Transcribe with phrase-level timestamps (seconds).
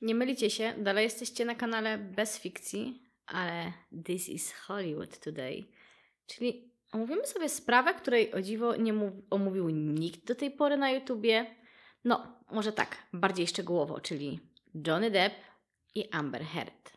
[0.00, 3.72] Nie mylicie się, dalej jesteście na kanale bez fikcji, ale
[4.06, 5.64] this is Hollywood today.
[6.26, 10.90] Czyli omówimy sobie sprawę, której o dziwo nie mów- omówił nikt do tej pory na
[10.90, 11.56] YouTubie.
[12.04, 14.40] No, może tak, bardziej szczegółowo, czyli
[14.86, 15.34] Johnny Depp
[15.94, 16.92] i Amber Heard.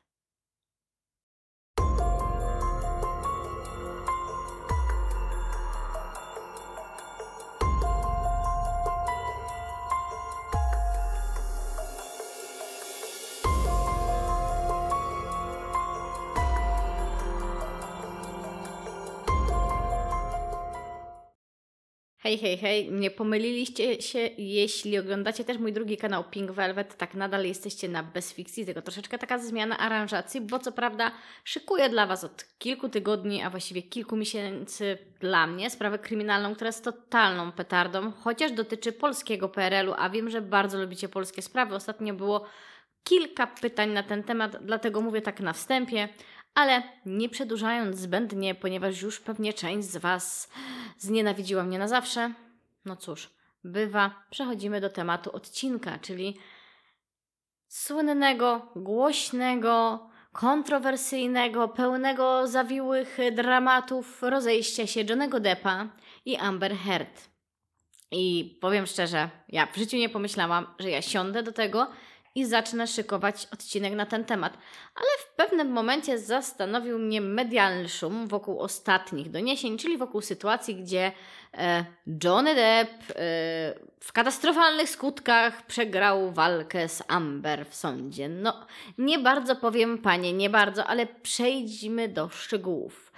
[22.23, 27.13] Hej, hej, hej, nie pomyliliście się, jeśli oglądacie też mój drugi kanał Pink Velvet, tak
[27.13, 31.11] nadal jesteście na bezfikcji, tylko troszeczkę taka zmiana aranżacji, bo co prawda
[31.43, 36.67] szykuję dla Was od kilku tygodni, a właściwie kilku miesięcy dla mnie sprawę kryminalną, która
[36.67, 41.75] jest totalną petardą, chociaż dotyczy polskiego PRL-u, a wiem, że bardzo lubicie polskie sprawy.
[41.75, 42.45] Ostatnio było
[43.03, 46.09] kilka pytań na ten temat, dlatego mówię tak na wstępie,
[46.55, 50.49] ale nie przedłużając zbędnie, ponieważ już pewnie część z Was
[50.97, 52.33] znienawidziła mnie na zawsze.
[52.85, 53.29] No cóż,
[53.63, 54.23] bywa.
[54.29, 56.37] Przechodzimy do tematu odcinka, czyli
[57.67, 65.87] słynnego, głośnego, kontrowersyjnego, pełnego zawiłych dramatów rozejścia się Johnego Deppa
[66.25, 67.29] i Amber Heard.
[68.11, 71.87] I powiem szczerze, ja w życiu nie pomyślałam, że ja siądę do tego
[72.35, 74.57] i zacznę szykować odcinek na ten temat.
[74.95, 81.11] Ale w pewnym momencie zastanowił mnie medialny szum wokół ostatnich doniesień, czyli wokół sytuacji, gdzie
[81.53, 81.85] e,
[82.23, 83.13] Johnny Depp e,
[83.99, 88.29] w katastrofalnych skutkach przegrał walkę z Amber w sądzie.
[88.29, 88.65] No,
[88.97, 93.11] nie bardzo powiem, panie, nie bardzo, ale przejdźmy do szczegółów.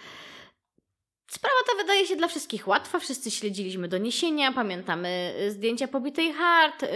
[1.35, 2.99] Sprawa ta wydaje się dla wszystkich łatwa.
[2.99, 6.87] Wszyscy śledziliśmy doniesienia, pamiętamy y, zdjęcia pobitej hart, yy,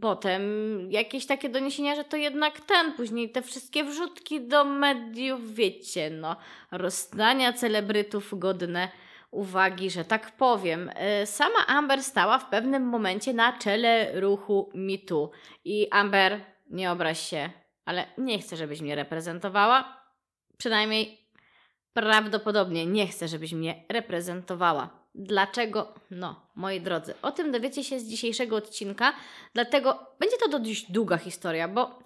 [0.00, 0.42] potem
[0.92, 6.36] jakieś takie doniesienia, że to jednak ten, później te wszystkie wrzutki do mediów, wiecie, no,
[6.70, 8.88] rozstania celebrytów godne
[9.30, 10.90] uwagi, że tak powiem.
[11.20, 15.30] Yy, sama Amber stała w pewnym momencie na czele ruchu mitu
[15.64, 16.40] i Amber,
[16.70, 17.50] nie obraź się,
[17.84, 20.02] ale nie chcę, żebyś mnie reprezentowała.
[20.58, 21.27] Przynajmniej
[22.00, 24.88] prawdopodobnie nie chcę, żebyś mnie reprezentowała.
[25.14, 25.94] Dlaczego?
[26.10, 29.12] No, moi drodzy, o tym dowiecie się z dzisiejszego odcinka,
[29.54, 31.98] dlatego będzie to dość długa historia, bo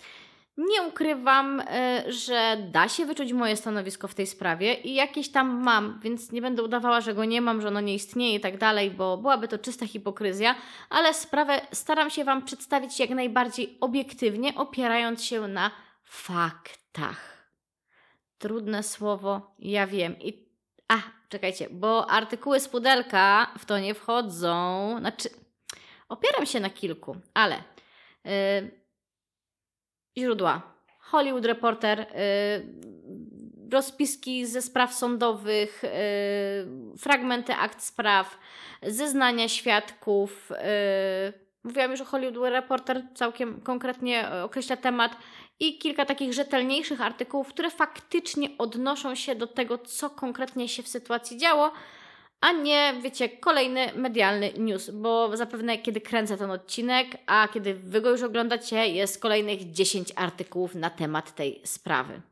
[0.56, 5.62] nie ukrywam, y, że da się wyczuć moje stanowisko w tej sprawie i jakieś tam
[5.62, 8.58] mam, więc nie będę udawała, że go nie mam, że ono nie istnieje i tak
[8.58, 10.54] dalej, bo byłaby to czysta hipokryzja,
[10.90, 15.70] ale sprawę staram się Wam przedstawić jak najbardziej obiektywnie, opierając się na
[16.04, 17.31] faktach.
[18.42, 20.16] Trudne słowo, ja wiem.
[20.20, 20.48] I
[20.88, 20.96] a,
[21.28, 24.96] czekajcie, bo artykuły z pudelka w to nie wchodzą.
[24.98, 25.28] Znaczy,
[26.08, 27.56] opieram się na kilku, ale
[28.24, 28.32] yy,
[30.18, 30.62] źródła.
[30.98, 32.06] Hollywood Reporter, yy,
[33.72, 38.38] rozpiski ze spraw sądowych, yy, fragmenty akt spraw,
[38.82, 40.50] zeznania świadków.
[40.50, 41.32] Yy,
[41.64, 45.16] mówiłam już o Hollywood Reporter, całkiem konkretnie określa temat
[45.60, 50.88] i kilka takich rzetelniejszych artykułów, które faktycznie odnoszą się do tego, co konkretnie się w
[50.88, 51.72] sytuacji działo,
[52.40, 58.00] a nie, wiecie, kolejny medialny news, bo zapewne kiedy kręcę ten odcinek, a kiedy wy
[58.00, 62.22] go już oglądacie, jest kolejnych 10 artykułów na temat tej sprawy.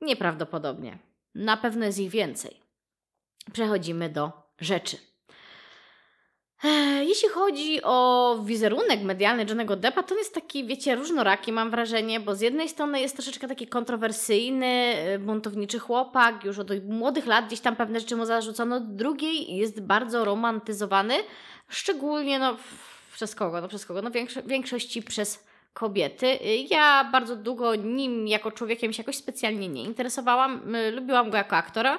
[0.00, 0.98] Nieprawdopodobnie.
[1.34, 2.60] Na pewno jest ich więcej.
[3.52, 5.15] Przechodzimy do rzeczy.
[7.00, 12.20] Jeśli chodzi o wizerunek medialny Johnego Deppa, to on jest taki, wiecie, różnoraki mam wrażenie,
[12.20, 17.60] bo z jednej strony jest troszeczkę taki kontrowersyjny, buntowniczy chłopak, już od młodych lat gdzieś
[17.60, 21.14] tam pewne rzeczy mu zarzucono, drugiej jest bardzo romantyzowany,
[21.68, 22.56] szczególnie no
[23.14, 26.38] przez kogo, no przez kogo, no większo- większości przez kobiety.
[26.70, 30.60] Ja bardzo długo nim jako człowiekiem się jakoś specjalnie nie interesowałam,
[30.92, 31.98] lubiłam go jako aktora,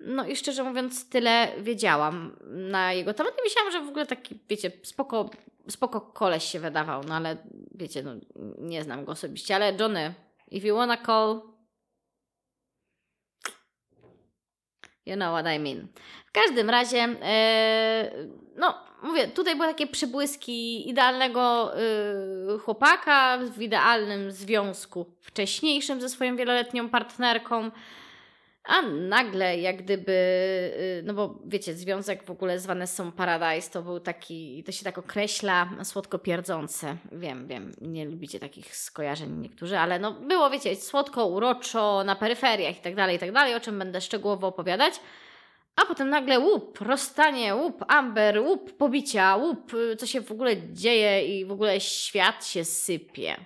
[0.00, 3.34] no i szczerze mówiąc, tyle wiedziałam na jego temat.
[3.38, 5.30] I myślałam, że w ogóle taki, wiecie, spoko,
[5.68, 7.36] spoko koleś się wydawał, no ale
[7.74, 8.12] wiecie, no
[8.58, 10.14] nie znam go osobiście, ale Johnny,
[10.50, 11.40] if you wanna call,
[15.06, 15.88] you know what I mean.
[16.26, 21.72] W każdym razie, yy, no mówię, tutaj były takie przybłyski idealnego
[22.48, 27.70] yy, chłopaka w idealnym związku wcześniejszym ze swoją wieloletnią partnerką,
[28.66, 30.12] a nagle, jak gdyby,
[31.04, 34.98] no bo wiecie, związek w ogóle zwany są Paradise, to był taki, to się tak
[34.98, 36.96] określa, słodko pierdzące.
[37.12, 42.78] Wiem, wiem, nie lubicie takich skojarzeń niektórzy, ale no było, wiecie, słodko, uroczo, na peryferiach
[42.78, 44.94] i tak dalej, i tak dalej, o czym będę szczegółowo opowiadać.
[45.76, 51.38] A potem nagle łup, rozstanie, łup, Amber, łup, pobicia, łup, co się w ogóle dzieje
[51.38, 53.36] i w ogóle świat się sypie.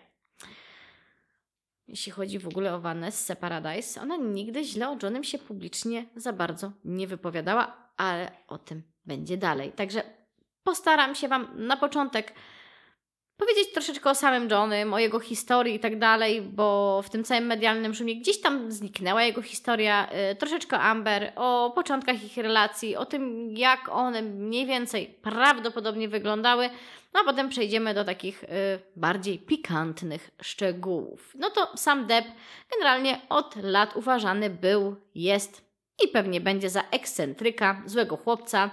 [1.91, 4.01] Jeśli chodzi w ogóle o Vanessa Paradise.
[4.01, 9.37] Ona nigdy źle o Johnem się publicznie za bardzo nie wypowiadała, ale o tym będzie
[9.37, 9.73] dalej.
[9.73, 10.03] Także
[10.63, 12.35] postaram się Wam na początek
[13.41, 17.47] powiedzieć troszeczkę o samym Johnym, o jego historii i tak dalej, bo w tym całym
[17.47, 23.07] medialnym szumie gdzieś tam zniknęła jego historia, y, troszeczkę Amber, o początkach ich relacji, o
[23.07, 26.71] tym, jak one mniej więcej prawdopodobnie wyglądały,
[27.15, 28.47] no a potem przejdziemy do takich y,
[28.97, 31.33] bardziej pikantnych szczegółów.
[31.39, 32.25] No to sam Deb
[32.71, 35.71] generalnie od lat uważany był, jest
[36.05, 38.71] i pewnie będzie za ekscentryka, złego chłopca,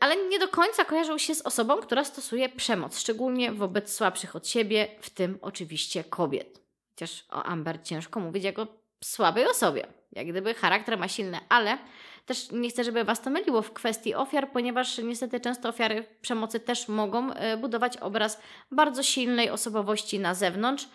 [0.00, 4.48] ale nie do końca kojarzył się z osobą, która stosuje przemoc, szczególnie wobec słabszych od
[4.48, 6.60] siebie, w tym oczywiście kobiet.
[6.90, 8.66] Chociaż o Amber ciężko mówić jako
[9.04, 11.78] słabej osobie, jak gdyby charakter ma silny, ale
[12.26, 16.60] też nie chcę, żeby Was to myliło w kwestii ofiar, ponieważ niestety często ofiary przemocy
[16.60, 20.88] też mogą y, budować obraz bardzo silnej osobowości na zewnątrz.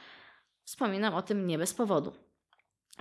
[0.63, 2.13] Wspominam o tym nie bez powodu.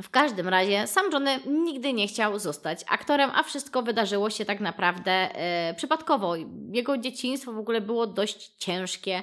[0.02, 4.60] W każdym razie sam Johnny nigdy nie chciał zostać aktorem, a wszystko wydarzyło się tak
[4.60, 6.34] naprawdę e, przypadkowo.
[6.72, 9.22] Jego dzieciństwo w ogóle było dość ciężkie,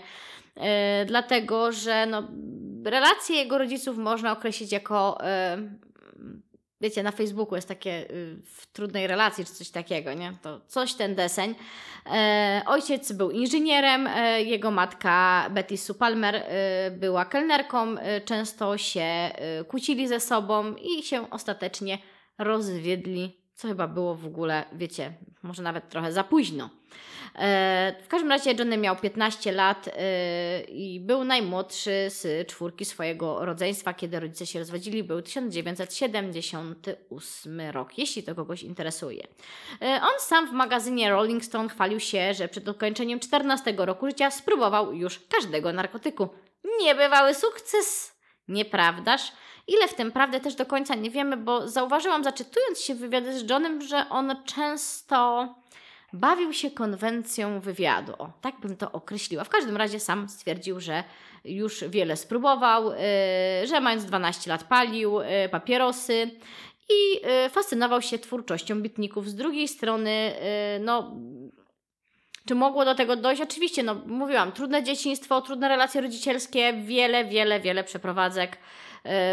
[0.56, 2.24] e, dlatego że no,
[2.86, 5.58] relacje jego rodziców można określić jako e,
[6.82, 10.34] wiecie, na Facebooku jest takie y, w trudnej relacji, czy coś takiego, nie?
[10.42, 11.56] To coś ten deseń.
[12.06, 17.96] E, ojciec był inżynierem, e, jego matka Betty Sue Palmer e, była kelnerką,
[18.26, 19.32] często się
[19.68, 21.98] kłócili ze sobą i się ostatecznie
[22.38, 25.14] rozwiedli, co chyba było w ogóle, wiecie,
[25.44, 26.70] może nawet trochę za późno.
[27.36, 29.92] E, w każdym razie Johnny miał 15 lat e,
[30.62, 35.04] i był najmłodszy z czwórki swojego rodzeństwa, kiedy rodzice się rozwodzili.
[35.04, 39.28] Był 1978 rok, jeśli to kogoś interesuje.
[39.82, 44.32] E, on sam w magazynie Rolling Stone chwalił się, że przed ukończeniem 14 roku życia
[44.32, 46.30] spróbował już każdego narkotyku.
[46.82, 48.18] Niebywały sukces,
[48.48, 49.32] nieprawdaż?
[49.68, 53.50] Ile w tym prawdy też do końca nie wiemy, bo zauważyłam, zaczytując się wywiady z
[53.50, 55.48] Johnem, że on często
[56.14, 58.14] bawił się konwencją wywiadu.
[58.18, 59.44] O, tak bym to określiła.
[59.44, 61.04] W każdym razie sam stwierdził, że
[61.46, 66.32] już wiele spróbował, yy, że mając 12 lat palił yy, papierosy
[66.90, 69.30] i yy, fascynował się twórczością bitników.
[69.30, 70.34] Z drugiej strony,
[70.78, 71.16] y, no.
[72.46, 73.42] Czy mogło do tego dojść?
[73.42, 78.58] Oczywiście, no mówiłam, trudne dzieciństwo, trudne relacje rodzicielskie, wiele, wiele, wiele przeprowadzek,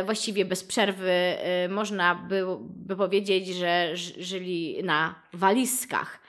[0.04, 1.36] właściwie bez przerwy.
[1.64, 6.24] Y, można by, by powiedzieć, że żyli na walizkach.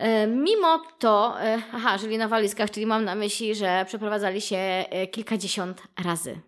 [0.00, 4.56] E, mimo to, e, aha, żyli na walizkach, czyli mam na myśli, że przeprowadzali się
[4.56, 6.40] e, kilkadziesiąt razy.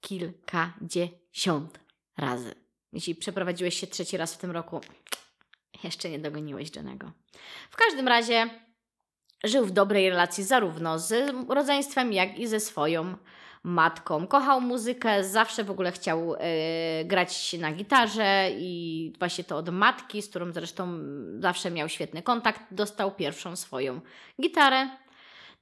[0.00, 1.80] Kilkadziesiąt
[2.18, 2.54] razy.
[2.92, 4.80] Jeśli przeprowadziłeś się trzeci raz w tym roku,
[5.84, 7.12] jeszcze nie dogoniłeś Johnego.
[7.70, 8.50] W każdym razie
[9.44, 13.16] żył w dobrej relacji zarówno z rodzeństwem, jak i ze swoją
[13.66, 14.26] matką.
[14.26, 16.38] Kochał muzykę, zawsze w ogóle chciał y,
[17.04, 20.98] grać na gitarze i właśnie to od matki, z którą zresztą
[21.38, 24.00] zawsze miał świetny kontakt, dostał pierwszą swoją
[24.42, 24.84] gitarę.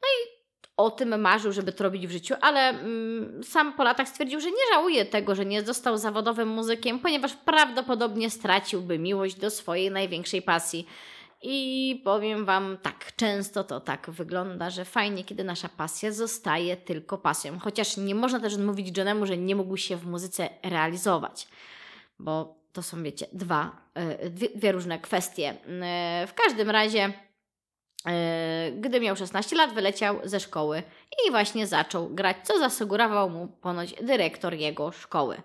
[0.02, 0.34] No i
[0.76, 4.50] o tym marzył, żeby to robić w życiu, ale mm, sam po latach stwierdził, że
[4.50, 10.42] nie żałuje tego, że nie został zawodowym muzykiem, ponieważ prawdopodobnie straciłby miłość do swojej największej
[10.42, 10.86] pasji
[11.46, 17.18] i powiem Wam tak, często to tak wygląda, że fajnie, kiedy nasza pasja zostaje tylko
[17.18, 17.58] pasją.
[17.58, 21.48] Chociaż nie można też odmówić Johnemu, że nie mógł się w muzyce realizować,
[22.18, 25.54] bo to są, wiecie, dwa, e, dwie, dwie różne kwestie.
[25.82, 27.12] E, w każdym razie,
[28.06, 30.82] e, gdy miał 16 lat, wyleciał ze szkoły
[31.26, 35.42] i właśnie zaczął grać, co zasugerował mu ponoć dyrektor jego szkoły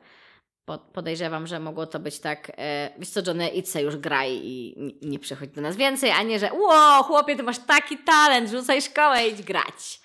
[0.78, 5.20] podejrzewam, że mogło to być tak, e, wiesz co, Johnny, idź już graj i nie,
[5.20, 9.28] przychodź do nas więcej, a nie, że ło, chłopie, ty masz taki talent, rzucaj szkołę,
[9.28, 10.02] idź grać.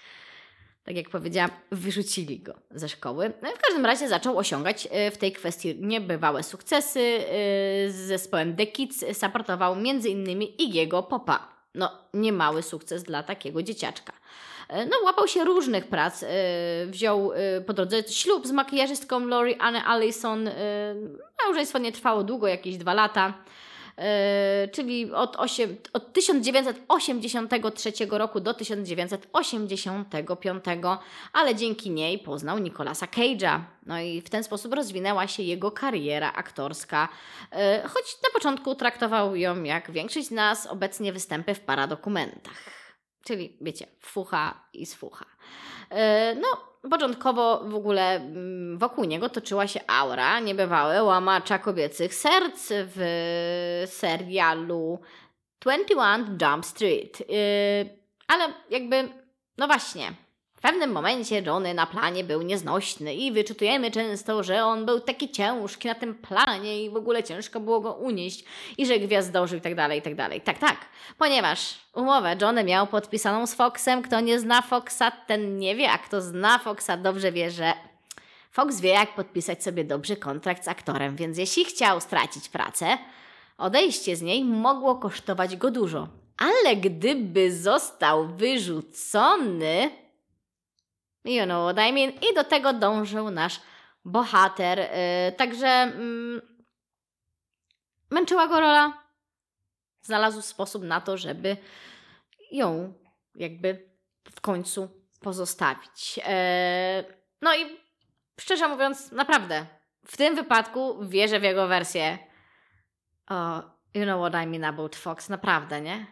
[0.85, 3.33] Tak jak powiedziałam, wyrzucili go ze szkoły.
[3.43, 7.01] No i w każdym razie zaczął osiągać e, w tej kwestii niebywałe sukcesy.
[7.01, 7.25] E,
[7.91, 10.43] z zespołem The Kids supportował m.in.
[10.43, 11.49] Igiego Popa.
[11.75, 14.13] No, niemały sukces dla takiego dzieciaczka.
[14.69, 16.23] E, no, łapał się różnych prac.
[16.23, 16.27] E,
[16.87, 20.51] wziął e, po drodze ślub z makijażystką Lori Anne Allison.
[21.45, 23.35] Małżeństwo nie trwało długo, jakieś dwa lata.
[24.73, 30.65] czyli od, 8, od 1983 roku do 1985,
[31.33, 33.61] ale dzięki niej poznał Nicolasa Cage'a.
[33.87, 37.09] No i w ten sposób rozwinęła się jego kariera aktorska,
[37.85, 42.84] choć na początku traktował ją jak większość z nas obecnie występy w paradokumentach.
[43.25, 45.25] Czyli wiecie, fucha i sfucha.
[45.91, 46.49] E, no,
[46.91, 55.01] początkowo w ogóle mm, wokół niego toczyła się aura niebywałe łamacza kobiecych serc w serialu
[55.61, 57.21] 21 Jump Street.
[57.21, 57.25] E,
[58.29, 59.09] ale jakby,
[59.59, 60.13] no właśnie,
[60.65, 65.89] pewnym momencie Johnny na planie był nieznośny i wyczytujemy często, że on był taki ciężki
[65.89, 68.45] na tym planie i w ogóle ciężko było go unieść
[68.79, 70.41] i że gwiazdożył i tak dalej, i tak dalej.
[70.41, 70.77] Tak, tak,
[71.19, 74.03] ponieważ umowę Johnny miał podpisaną z Foxem.
[74.03, 77.73] Kto nie zna Foxa, ten nie wie, a kto zna Foxa dobrze wie, że
[78.51, 82.99] Fox wie, jak podpisać sobie dobry kontrakt z aktorem, więc jeśli chciał stracić pracę,
[83.59, 86.09] odejście z niej mogło kosztować go dużo.
[86.39, 90.04] Ale gdyby został wyrzucony,
[91.25, 93.61] you know what I mean, i do tego dążył nasz
[94.05, 94.79] bohater.
[94.79, 96.43] Yy, także yy,
[98.11, 99.05] męczyła go rola.
[100.03, 101.57] Znalazł sposób na to, żeby
[102.51, 102.95] ją
[103.35, 103.91] jakby
[104.31, 104.89] w końcu
[105.21, 106.17] pozostawić.
[106.17, 106.25] Yy,
[107.41, 107.81] no i
[108.41, 109.67] szczerze mówiąc, naprawdę,
[110.07, 112.19] w tym wypadku wierzę w jego wersję.
[113.31, 113.63] O,
[113.95, 116.07] you know what I mean about Fox, naprawdę, nie?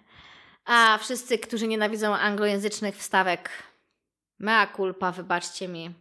[0.65, 3.51] A wszyscy, którzy nienawidzą anglojęzycznych wstawek,
[4.43, 5.95] mea culpa, wybaczcie mi.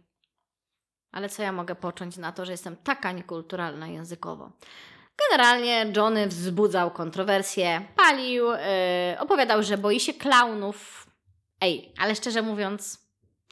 [1.12, 4.52] Ale co ja mogę począć na to, że jestem taka niekulturalna językowo?
[5.28, 8.58] Generalnie Johnny wzbudzał kontrowersje, palił, yy,
[9.18, 11.06] opowiadał, że boi się klaunów.
[11.60, 13.01] Ej, ale szczerze mówiąc,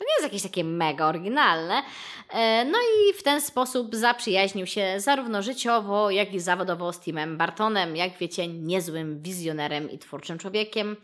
[0.00, 1.82] to nie jest jakieś takie mega oryginalne.
[2.30, 7.36] E, no i w ten sposób zaprzyjaźnił się zarówno życiowo, jak i zawodowo z Timem
[7.36, 10.96] Bartonem, jak wiecie, niezłym wizjonerem i twórczym człowiekiem.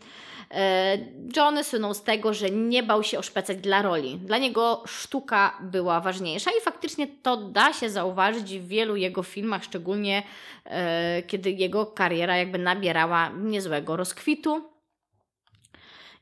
[0.51, 0.97] E,
[1.35, 4.17] Johnny słynął z tego, że nie bał się oszpecać dla roli.
[4.17, 9.63] Dla niego sztuka była ważniejsza i faktycznie to da się zauważyć w wielu jego filmach,
[9.63, 10.23] szczególnie
[10.65, 14.76] e, kiedy jego kariera jakby nabierała niezłego rozkwitu.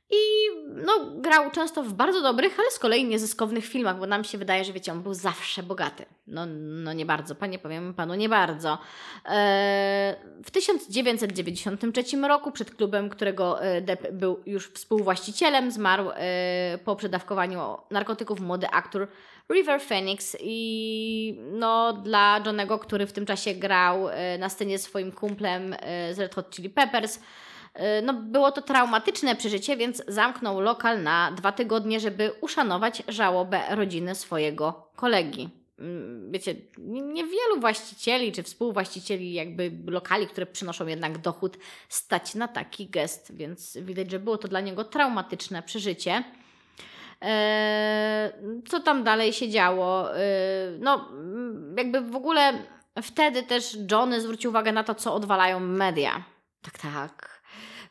[0.10, 0.18] I
[0.86, 4.66] no, grał często w bardzo dobrych, ale z kolei niezyskownych filmach, bo nam się wydaje,
[4.66, 6.06] że wiecie, on był zawsze bogaty.
[6.28, 8.78] No, no nie bardzo, panie powiem panu, nie bardzo.
[9.26, 16.96] Eee, w 1993 roku przed klubem, którego e, Depp był już współwłaścicielem, zmarł e, po
[16.96, 19.08] przedawkowaniu narkotyków młody aktor
[19.54, 25.12] River Phoenix i no dla Johnego, który w tym czasie grał e, na scenie swoim
[25.12, 25.76] kumplem
[26.12, 27.20] z Red Hot Chili Peppers,
[28.04, 34.16] no, było to traumatyczne przeżycie, więc zamknął lokal na dwa tygodnie, żeby uszanować żałobę rodziny
[34.16, 35.50] swojego kolegi.
[35.80, 36.56] Mm, wiecie,
[37.14, 41.58] niewielu właścicieli czy współwłaścicieli jakby lokali, które przynoszą jednak dochód,
[41.90, 46.24] stać na taki gest, więc widać, że było to dla niego traumatyczne przeżycie.
[47.22, 48.32] Eee,
[48.68, 50.18] co tam dalej się działo?
[50.18, 51.10] Eee, no,
[51.78, 52.54] jakby w ogóle
[53.02, 56.24] wtedy też Johnny zwrócił uwagę na to, co odwalają media.
[56.62, 57.35] Tak, tak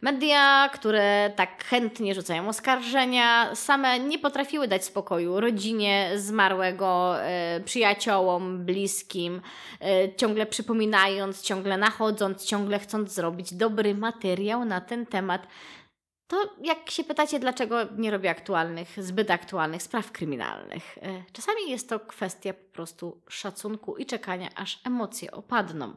[0.05, 8.65] Media, które tak chętnie rzucają oskarżenia, same nie potrafiły dać spokoju rodzinie zmarłego, e, przyjaciołom,
[8.65, 9.41] bliskim,
[9.81, 15.47] e, ciągle przypominając, ciągle nachodząc, ciągle chcąc zrobić dobry materiał na ten temat.
[16.27, 20.99] To jak się pytacie, dlaczego nie robię aktualnych, zbyt aktualnych spraw kryminalnych?
[20.99, 25.97] E, czasami jest to kwestia po prostu szacunku i czekania, aż emocje opadną.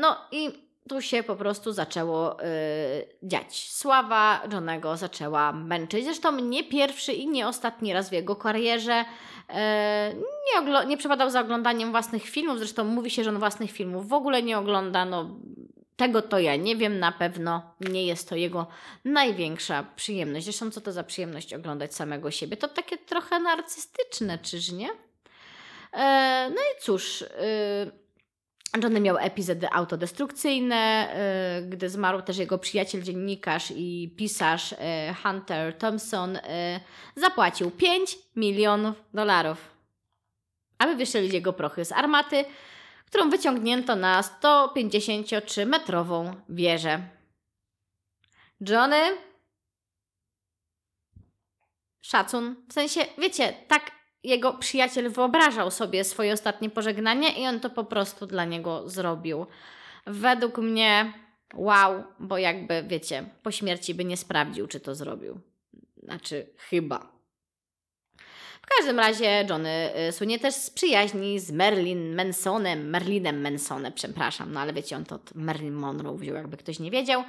[0.00, 3.72] No i tu się po prostu zaczęło yy, dziać.
[3.72, 6.04] Sława Johnego zaczęła męczyć.
[6.04, 9.04] Zresztą nie pierwszy i nie ostatni raz w jego karierze.
[9.48, 9.54] Yy,
[10.70, 12.58] nie, nie przepadał za oglądaniem własnych filmów.
[12.58, 15.04] Zresztą mówi się, że on własnych filmów w ogóle nie ogląda.
[15.04, 15.30] No,
[15.96, 18.66] tego to ja nie wiem, na pewno nie jest to jego
[19.04, 20.44] największa przyjemność.
[20.44, 22.56] Zresztą, co to za przyjemność oglądać samego siebie?
[22.56, 24.86] To takie trochę narcystyczne, czyż nie?
[24.86, 26.00] Yy,
[26.50, 27.20] no i cóż.
[27.20, 28.03] Yy,
[28.82, 31.08] Johnny miał epizody autodestrukcyjne,
[31.58, 34.76] y, gdy zmarł też jego przyjaciel, dziennikarz i pisarz y,
[35.22, 36.40] Hunter Thompson, y,
[37.16, 39.70] zapłacił 5 milionów dolarów,
[40.78, 42.44] aby wystrzelić jego prochy z armaty,
[43.06, 47.08] którą wyciągnięto na 153-metrową wieżę.
[48.60, 49.02] Johnny
[52.00, 52.56] szacun.
[52.68, 53.90] W sensie, wiecie, tak
[54.24, 59.46] jego przyjaciel wyobrażał sobie swoje ostatnie pożegnanie i on to po prostu dla niego zrobił.
[60.06, 61.12] Według mnie,
[61.54, 65.40] wow, bo jakby wiecie, po śmierci by nie sprawdził, czy to zrobił.
[66.02, 67.14] Znaczy, chyba.
[68.62, 74.52] W każdym razie Johnny y, słynie też z przyjaźni z Merlin Mansonem, Merlinem Mansonem, przepraszam,
[74.52, 77.24] no ale wiecie, on to od Marilyn Monroe wziął, jakby ktoś nie wiedział.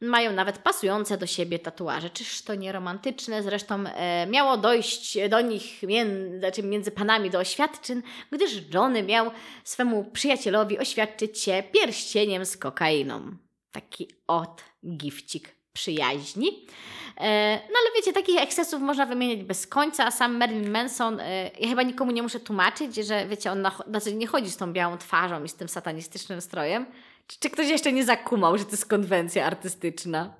[0.00, 2.10] Mają nawet pasujące do siebie tatuaże.
[2.10, 3.42] Czyż to nie romantyczne?
[3.42, 9.30] Zresztą e, miało dojść do nich między, znaczy między panami do oświadczyn, gdyż Johnny miał
[9.64, 13.36] swemu przyjacielowi oświadczyć się pierścieniem z kokainą.
[13.72, 14.64] Taki od
[14.96, 16.66] gifcik przyjaźni.
[17.16, 21.50] E, no ale wiecie, takich ekscesów można wymieniać bez końca, a sam Marilyn Manson, e,
[21.60, 24.72] ja chyba nikomu nie muszę tłumaczyć, że wiecie, on na, znaczy nie chodzi z tą
[24.72, 26.86] białą twarzą i z tym satanistycznym strojem.
[27.26, 30.34] Czy, ktoś jeszcze nie zakumał, że to jest konwencja artystyczna?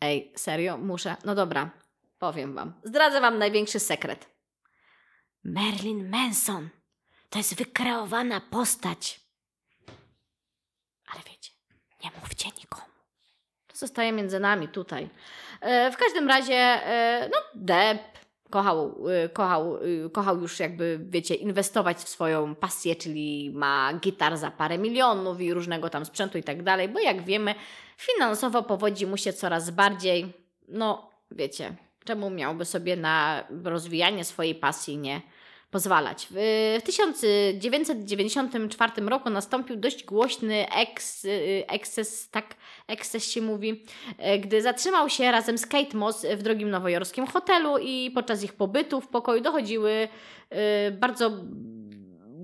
[0.00, 0.78] Ej, serio?
[0.78, 1.16] Muszę.
[1.24, 1.70] No dobra,
[2.18, 2.72] powiem wam.
[2.84, 4.28] Zdradzę wam największy sekret.
[5.44, 6.68] Marilyn Manson
[7.30, 9.20] to jest wykreowana postać.
[11.06, 11.52] Ale wiecie,
[12.04, 12.92] nie mówcie nikomu.
[13.66, 15.08] To zostaje między nami tutaj.
[15.60, 18.18] E, w każdym razie, e, no, Depp
[18.50, 24.36] kochał, e, kochał, e, kochał już jakby, wiecie, inwestować w swoją pasję, czyli ma gitar
[24.36, 27.54] za parę milionów i różnego tam sprzętu i tak dalej, bo jak wiemy,
[27.96, 30.32] finansowo powodzi mu się coraz bardziej.
[30.68, 35.20] No, wiecie, czemu miałby sobie na rozwijanie swojej pasji nie
[35.70, 36.26] pozwalać.
[36.30, 41.26] W 1994 roku nastąpił dość głośny eks,
[41.66, 42.54] eksces, tak
[42.88, 43.84] eksces się mówi,
[44.40, 49.00] gdy zatrzymał się razem z Kate Moss w drogim nowojorskim hotelu i podczas ich pobytu
[49.00, 50.08] w pokoju dochodziły
[50.52, 50.56] y,
[50.90, 51.30] bardzo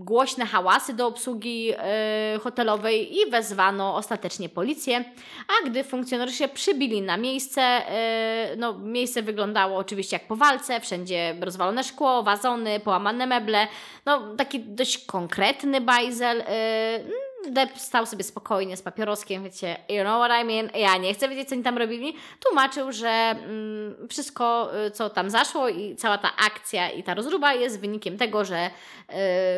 [0.06, 5.04] głośne hałasy do obsługi e, hotelowej i wezwano ostatecznie policję,
[5.48, 11.36] a gdy funkcjonariusze przybili na miejsce, e, no miejsce wyglądało oczywiście jak po walce, wszędzie
[11.40, 13.68] rozwalone szkło, wazony, połamane meble,
[14.06, 20.24] no taki dość konkretny bajzel, e, Depp stał sobie spokojnie z papieroskiem, wiecie, you know
[20.24, 22.16] what I mean, ja nie chcę wiedzieć, co oni tam robili.
[22.40, 27.54] Tłumaczył, że mm, wszystko, y, co tam zaszło i cała ta akcja i ta rozruba
[27.54, 28.70] jest wynikiem tego, że y,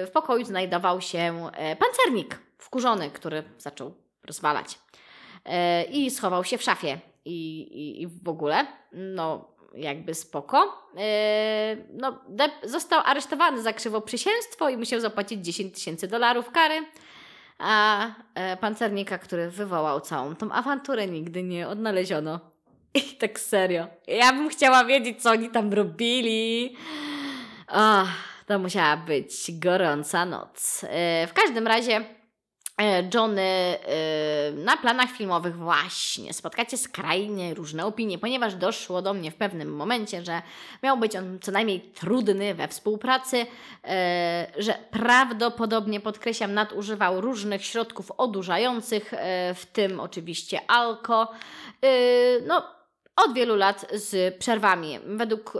[0.07, 4.78] w pokoju znajdował się y, pancernik wkurzony, który zaczął rozwalać.
[5.47, 5.50] Y,
[5.90, 6.99] I schował się w szafie.
[7.25, 10.83] I, i, i w ogóle, no jakby spoko.
[10.95, 16.87] Yy, no, Depp został aresztowany za krzywoprzysięstwo i musiał zapłacić 10 tysięcy dolarów kary
[17.58, 22.40] a e, pancernika, który wywołał całą tą awanturę, nigdy nie odnaleziono.
[22.94, 23.86] I tak serio.
[24.06, 26.76] Ja bym chciała wiedzieć, co oni tam robili.
[28.46, 30.84] To musiała być gorąca noc.
[30.88, 32.17] E, w każdym razie
[33.14, 39.35] Johnny e, na planach filmowych właśnie spotkacie skrajnie różne opinie, ponieważ doszło do mnie w
[39.35, 40.42] pewnym momencie, że
[40.82, 43.46] miał być on co najmniej trudny we współpracy,
[43.85, 49.12] e, że prawdopodobnie, podkreślam, nadużywał różnych środków odurzających,
[49.55, 51.33] w tym oczywiście alko.
[52.46, 52.62] No,
[53.16, 54.98] od wielu lat z przerwami.
[55.07, 55.52] Według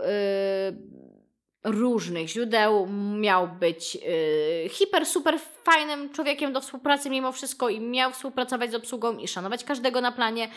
[1.64, 2.87] różnych źródeł.
[3.18, 8.75] Miał być yy, hiper, super fajnym człowiekiem do współpracy mimo wszystko i miał współpracować z
[8.75, 10.49] obsługą i szanować każdego na planie,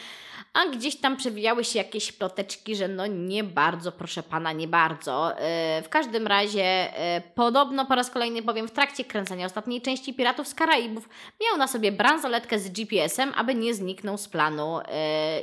[0.54, 5.30] a gdzieś tam przewijały się jakieś ploteczki, że no nie bardzo, proszę pana, nie bardzo.
[5.30, 10.14] Yy, w każdym razie yy, podobno po raz kolejny powiem, w trakcie kręcenia ostatniej części
[10.14, 11.10] Piratów z Karaibów
[11.42, 14.84] miał na sobie bransoletkę z GPS-em, aby nie zniknął z planu yy,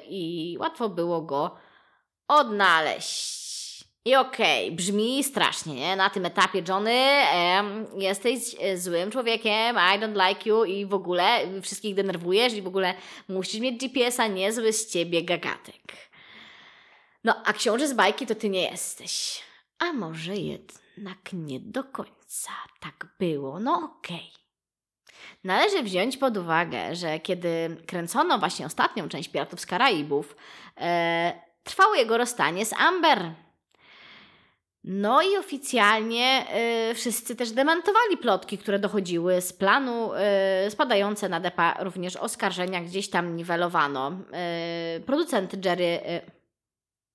[0.08, 1.56] i łatwo było go
[2.28, 3.37] odnaleźć.
[4.08, 5.96] I okej, okay, brzmi strasznie, nie?
[5.96, 7.62] Na tym etapie, Johnny, e,
[7.98, 12.94] jesteś złym człowiekiem, I don't like you i w ogóle wszystkich denerwujesz i w ogóle
[13.28, 16.10] musisz mieć GPS-a, niezły z ciebie gagatek.
[17.24, 19.42] No, a książę z bajki to ty nie jesteś.
[19.78, 24.16] A może jednak nie do końca tak było, no okej.
[24.16, 24.38] Okay.
[25.44, 30.36] Należy wziąć pod uwagę, że kiedy kręcono właśnie ostatnią część Piratów z Karaibów,
[30.76, 33.34] e, trwało jego rozstanie z Amber
[34.84, 36.46] no i oficjalnie
[36.90, 40.10] y, wszyscy też dementowali plotki, które dochodziły z planu,
[40.66, 44.12] y, spadające na depa również oskarżenia gdzieś tam niwelowano.
[44.96, 46.30] Y, producent Jerry y,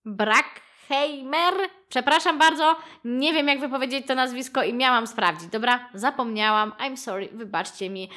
[0.06, 1.54] Brackheimer,
[1.90, 5.90] przepraszam bardzo, nie wiem jak wypowiedzieć to nazwisko i miałam sprawdzić, dobra?
[5.94, 8.10] Zapomniałam, I'm sorry, wybaczcie mi.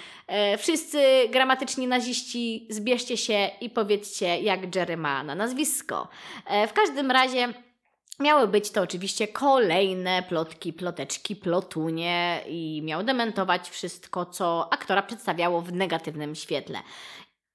[0.54, 0.98] Y, wszyscy
[1.30, 6.08] gramatyczni naziści, zbierzcie się i powiedzcie jak Jerry ma na nazwisko.
[6.64, 7.65] Y, w każdym razie
[8.20, 15.62] Miały być to oczywiście kolejne plotki, ploteczki, plotunie i miał dementować wszystko, co aktora przedstawiało
[15.62, 16.78] w negatywnym świetle.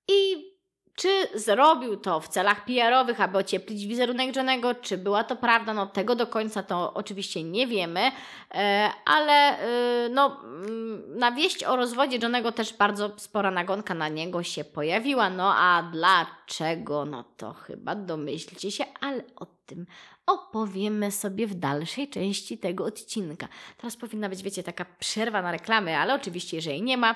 [0.07, 0.51] I
[0.95, 5.87] czy zrobił to w celach PR-owych, aby ocieplić wizerunek Johnego, czy była to prawda, no
[5.87, 8.11] tego do końca to oczywiście nie wiemy,
[8.53, 14.09] e, ale e, no, mm, na wieść o rozwodzie Johnego też bardzo spora nagonka na
[14.09, 19.85] niego się pojawiła, no a dlaczego, no to chyba domyślcie się, ale o tym
[20.31, 23.47] opowiemy sobie w dalszej części tego odcinka.
[23.77, 27.15] Teraz powinna być, wiecie, taka przerwa na reklamy, ale oczywiście, jeżeli nie ma,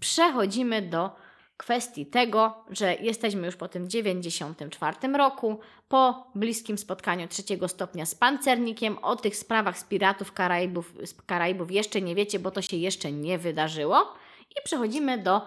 [0.00, 1.10] przechodzimy do
[1.56, 8.14] kwestii tego, że jesteśmy już po tym 94 roku, po bliskim spotkaniu trzeciego stopnia z
[8.14, 8.98] pancernikiem.
[8.98, 13.12] O tych sprawach z piratów Karaibów, z Karaibów jeszcze nie wiecie, bo to się jeszcze
[13.12, 14.14] nie wydarzyło.
[14.50, 15.42] I przechodzimy do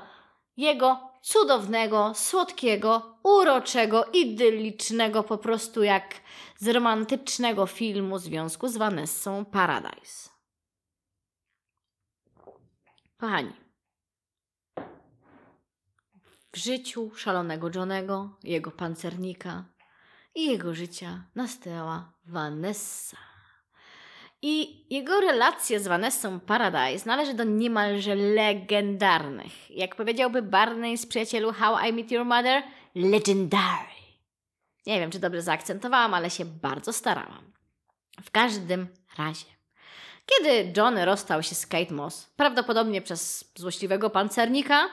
[0.58, 6.16] jego cudownego, słodkiego, uroczego, idyllicznego, po prostu jak
[6.58, 10.30] z romantycznego filmu związku z Vanessą Paradise.
[13.18, 13.54] Kochani,
[16.52, 19.66] w życiu szalonego Johnego, jego pancernika,
[20.36, 23.31] i jego życia nastała Vanessa.
[24.42, 29.72] I jego relacja z Vanessą Paradise należy do niemalże legendarnych.
[29.72, 32.64] Jak powiedziałby Barney z przyjacielu How I Met Your Mother,
[32.96, 33.92] legendary.
[34.86, 37.52] Nie wiem, czy dobrze zaakcentowałam, ale się bardzo starałam.
[38.24, 39.46] W każdym razie.
[40.26, 44.90] Kiedy John rozstał się z Kate Moss, prawdopodobnie przez złośliwego pancernika,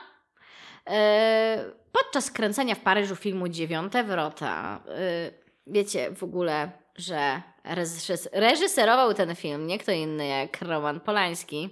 [0.87, 5.31] e, podczas kręcenia w Paryżu filmu Dziewiąte Wrota, e,
[5.67, 7.41] wiecie w ogóle, że
[8.31, 11.69] reżyserował ten film nie kto inny jak Roman Polański.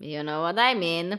[0.00, 1.18] You know what I mean.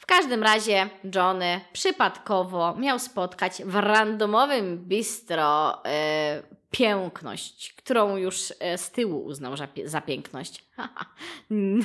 [0.00, 8.78] W każdym razie Johnny przypadkowo miał spotkać w randomowym bistro e, piękność, którą już e,
[8.78, 10.64] z tyłu uznał za, za piękność.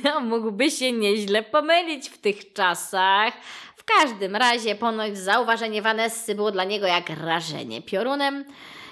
[0.04, 3.34] no, mógłby się nieźle pomylić w tych czasach.
[3.76, 8.46] W każdym razie ponoć zauważenie Vanessy było dla niego jak rażenie piorunem.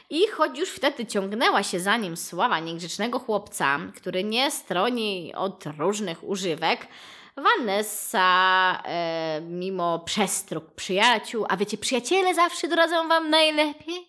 [0.09, 5.65] I choć już wtedy ciągnęła się za nim sława niegrzecznego chłopca, który nie stroni od
[5.77, 6.87] różnych używek,
[7.37, 14.07] Vanessa, e, mimo przestróg przyjaciół, a wiecie, przyjaciele zawsze doradzą wam najlepiej.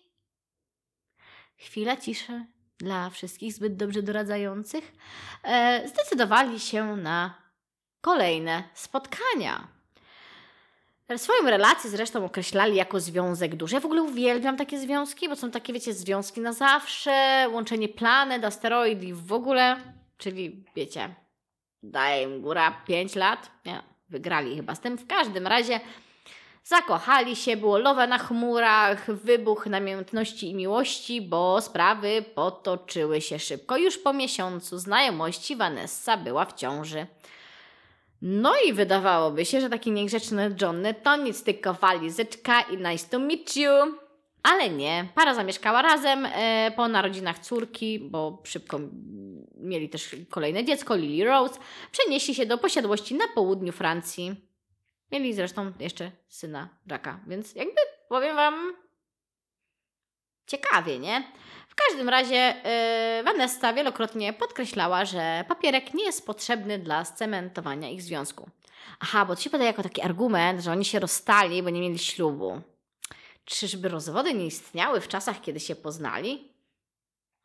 [1.57, 2.45] Chwila ciszy
[2.77, 4.93] dla wszystkich zbyt dobrze doradzających.
[5.43, 7.33] E, zdecydowali się na
[8.01, 9.78] kolejne spotkania.
[11.17, 13.75] Swoją relację zresztą określali jako związek duży.
[13.75, 18.45] Ja w ogóle uwielbiam takie związki, bo są takie, wiecie, związki na zawsze, łączenie planet,
[18.45, 19.75] asteroid w ogóle,
[20.17, 21.15] czyli wiecie,
[21.83, 23.51] daje im góra 5 lat.
[23.65, 24.97] Nie, wygrali chyba z tym.
[24.97, 25.79] W każdym razie
[26.63, 33.77] zakochali się, było lowe na chmurach, wybuch namiętności i miłości, bo sprawy potoczyły się szybko.
[33.77, 37.07] Już po miesiącu znajomości Vanessa była w ciąży.
[38.21, 43.19] No i wydawałoby się, że taki niegrzeczny Johnny to nic tylko walizeczka i nice to
[43.19, 43.71] meet you.
[44.43, 48.79] Ale nie, para zamieszkała razem e, po narodzinach córki, bo szybko
[49.57, 51.59] mieli też kolejne dziecko, Lily Rose.
[51.91, 54.35] Przenieśli się do posiadłości na południu Francji.
[55.11, 58.73] Mieli zresztą jeszcze syna Jacka, więc jakby powiem Wam
[60.47, 61.23] ciekawie, nie?
[61.79, 62.55] W każdym razie
[63.15, 68.49] yy, Vanessa wielokrotnie podkreślała, że papierek nie jest potrzebny dla scementowania ich związku.
[68.99, 71.99] Aha, bo to się podaje jako taki argument, że oni się rozstali, bo nie mieli
[71.99, 72.61] ślubu.
[73.45, 76.51] Czyżby rozwody nie istniały w czasach, kiedy się poznali?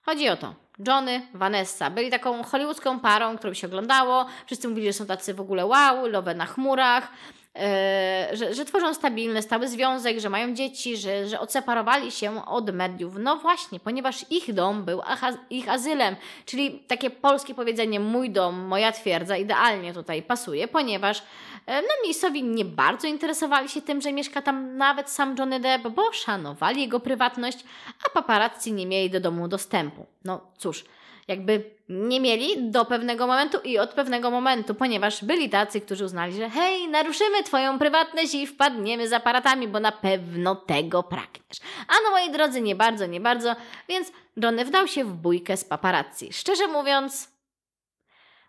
[0.05, 0.55] Chodzi o to.
[0.89, 4.27] Johnny, Vanessa byli taką hollywoodzką parą, którą się oglądało.
[4.47, 7.09] Wszyscy mówili, że są tacy w ogóle wow, lowe na chmurach.
[7.57, 12.71] E, że, że tworzą stabilny, stały związek, że mają dzieci, że, że odseparowali się od
[12.71, 13.15] mediów.
[13.19, 15.03] No właśnie, ponieważ ich dom był
[15.51, 21.23] ich azylem, czyli takie polskie powiedzenie mój dom, moja twierdza idealnie tutaj pasuje, ponieważ
[21.67, 25.91] e, no miejscowi nie bardzo interesowali się tym, że mieszka tam nawet sam Johnny Depp,
[25.91, 27.59] bo szanowali jego prywatność,
[28.07, 30.07] a paparazzi nie mieli do domu dostępu.
[30.25, 30.85] No cóż,
[31.29, 36.33] jakby nie mieli do pewnego momentu i od pewnego momentu, ponieważ byli tacy, którzy uznali,
[36.33, 41.59] że hej, naruszymy Twoją prywatność i wpadniemy z aparatami, bo na pewno tego pragniesz.
[41.89, 43.57] A no moi drodzy, nie bardzo, nie bardzo,
[43.89, 46.33] więc Johnny wdał się w bójkę z paparazzi.
[46.33, 47.31] Szczerze mówiąc,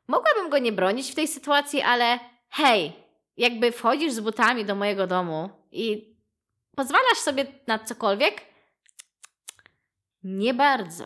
[0.07, 2.93] mogłabym go nie bronić w tej sytuacji, ale hej,
[3.37, 6.15] jakby wchodzisz z butami do mojego domu i
[6.75, 8.41] pozwalasz sobie na cokolwiek?
[10.23, 11.05] Nie bardzo.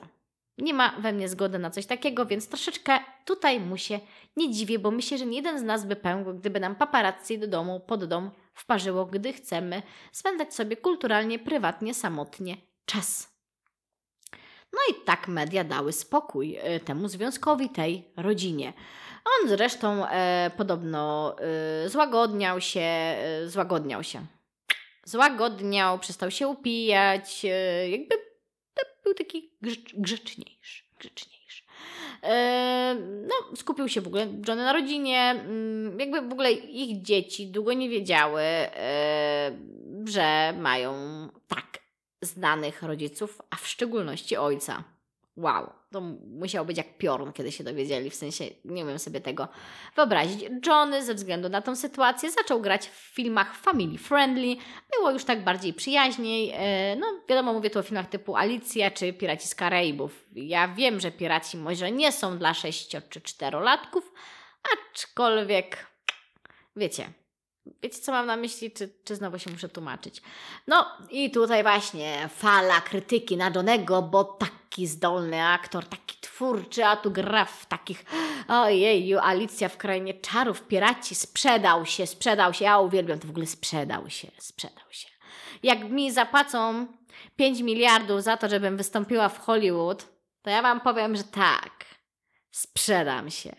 [0.62, 4.00] Nie ma we mnie zgody na coś takiego, więc troszeczkę tutaj mu się
[4.38, 7.48] nie dziwię, bo myślę, że nie jeden z nas by pękł, gdyby nam paparazzi do
[7.48, 13.40] domu, pod dom wparzyło, gdy chcemy spędzać sobie kulturalnie, prywatnie, samotnie czas.
[14.74, 18.74] No i tak media dały spokój e, temu związkowi, tej rodzinie.
[19.26, 21.36] On zresztą e, podobno
[21.86, 24.26] e, złagodniał się, e, złagodniał się.
[25.06, 28.29] Złagodniał, przestał się upijać, e, jakby
[29.04, 29.52] był taki
[29.94, 30.84] grzeczniejszy.
[31.00, 31.64] grzeczniejszy.
[32.24, 32.96] E,
[33.28, 35.20] no, skupił się w ogóle Johnny na rodzinie.
[35.20, 39.58] Mm, jakby w ogóle ich dzieci długo nie wiedziały, e,
[40.06, 40.94] że mają
[41.48, 41.80] tak
[42.22, 44.84] znanych rodziców, a w szczególności ojca
[45.40, 49.48] wow, to musiało być jak piorun, kiedy się dowiedzieli, w sensie nie umiem sobie tego
[49.96, 50.46] wyobrazić.
[50.68, 54.56] Johnny ze względu na tą sytuację zaczął grać w filmach family friendly,
[54.98, 59.14] było już tak bardziej przyjaźniej, e, no wiadomo, mówię tu o filmach typu Alicja czy
[59.14, 60.26] Piraci z Karaibów.
[60.36, 64.14] Ja wiem, że Piraci może nie są dla sześcio czy czterolatków,
[64.74, 65.88] aczkolwiek
[66.76, 67.14] wiecie,
[67.84, 70.22] Wiecie, co mam na myśli, czy, czy znowu się muszę tłumaczyć?
[70.68, 76.98] No i tutaj właśnie fala krytyki na Johnego, bo taki zdolny aktor, taki twórczy, a
[76.98, 78.06] tu gra w takich
[78.48, 83.46] ojeju, Alicja w krainie czarów, piraci, sprzedał się, sprzedał się, ja uwielbiam to w ogóle,
[83.46, 85.10] sprzedał się, sprzedał się.
[85.64, 86.88] Jak mi zapłacą
[87.36, 90.08] 5 miliardów za to, żebym wystąpiła w Hollywood,
[90.42, 91.86] to ja Wam powiem, że tak,
[92.52, 93.56] sprzedam się.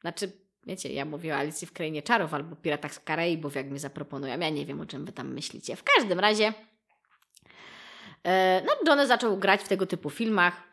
[0.00, 0.39] Znaczy,
[0.70, 4.40] wiecie, ja mówię o Alicji w Krainie Czarów albo Piratach z Karaibów, jak mi zaproponują.
[4.40, 5.76] Ja nie wiem, o czym Wy tam myślicie.
[5.76, 6.52] W każdym razie,
[8.24, 10.70] e, no, Johnny zaczął grać w tego typu filmach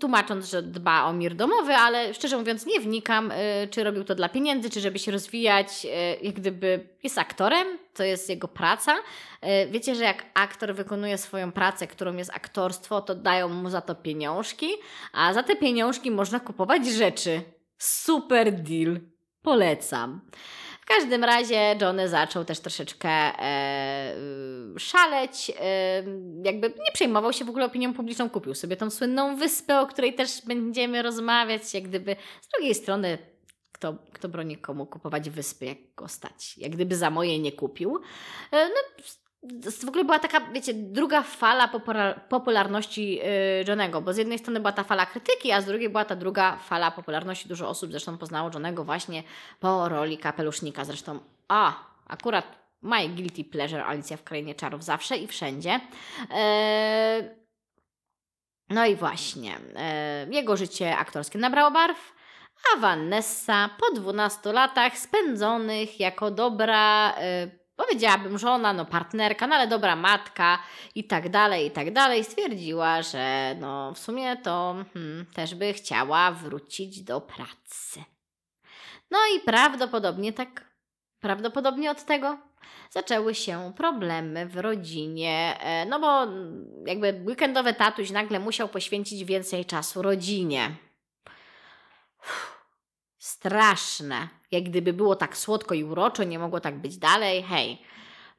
[0.00, 4.14] tłumacząc, że dba o mir domowy, ale szczerze mówiąc nie wnikam, y, czy robił to
[4.14, 5.88] dla pieniędzy, czy żeby się rozwijać, y,
[6.22, 8.94] jak gdyby jest aktorem, to jest jego praca.
[9.70, 13.94] Wiecie, że jak aktor wykonuje swoją pracę, którą jest aktorstwo, to dają mu za to
[13.94, 14.68] pieniążki,
[15.12, 17.42] a za te pieniążki można kupować rzeczy.
[17.78, 19.00] Super deal.
[19.42, 20.20] Polecam.
[20.80, 24.14] W każdym razie Johnny zaczął też troszeczkę e,
[24.78, 26.04] szaleć, e,
[26.44, 30.14] jakby nie przejmował się w ogóle opinią publiczną, kupił sobie tą słynną wyspę, o której
[30.14, 33.18] też będziemy rozmawiać, jak gdyby z drugiej strony
[33.72, 36.58] kto, kto broni komu kupować wyspy, jak go stać.
[36.58, 38.00] Jak gdyby za moje nie kupił.
[38.52, 39.04] E, no,
[39.84, 41.70] w ogóle była taka, wiecie, druga fala
[42.28, 43.24] popularności yy,
[43.68, 46.56] Johnego, bo z jednej strony była ta fala krytyki, a z drugiej była ta druga
[46.56, 47.48] fala popularności.
[47.48, 49.22] Dużo osób zresztą poznało Johnego właśnie
[49.60, 50.84] po roli kapelusznika.
[50.84, 51.74] Zresztą, a,
[52.06, 52.44] akurat
[52.82, 55.80] my guilty pleasure Alicja w Krainie Czarów zawsze i wszędzie.
[56.20, 57.36] Yy,
[58.68, 59.50] no i właśnie,
[60.28, 62.12] yy, jego życie aktorskie nabrało barw,
[62.74, 67.14] a Vanessa po 12 latach spędzonych jako dobra
[67.84, 70.58] powiedziałabym żona, no partnerka, no ale dobra matka
[70.94, 75.72] i tak dalej, i tak dalej, stwierdziła, że no w sumie to hmm, też by
[75.72, 78.04] chciała wrócić do pracy.
[79.10, 80.64] No i prawdopodobnie tak,
[81.20, 82.38] prawdopodobnie od tego
[82.90, 86.26] zaczęły się problemy w rodzinie, e, no bo
[86.86, 90.76] jakby weekendowy tatuś nagle musiał poświęcić więcej czasu rodzinie.
[93.22, 94.28] Straszne.
[94.50, 97.42] Jak gdyby było tak słodko i uroczo, nie mogło tak być dalej.
[97.42, 97.82] Hej.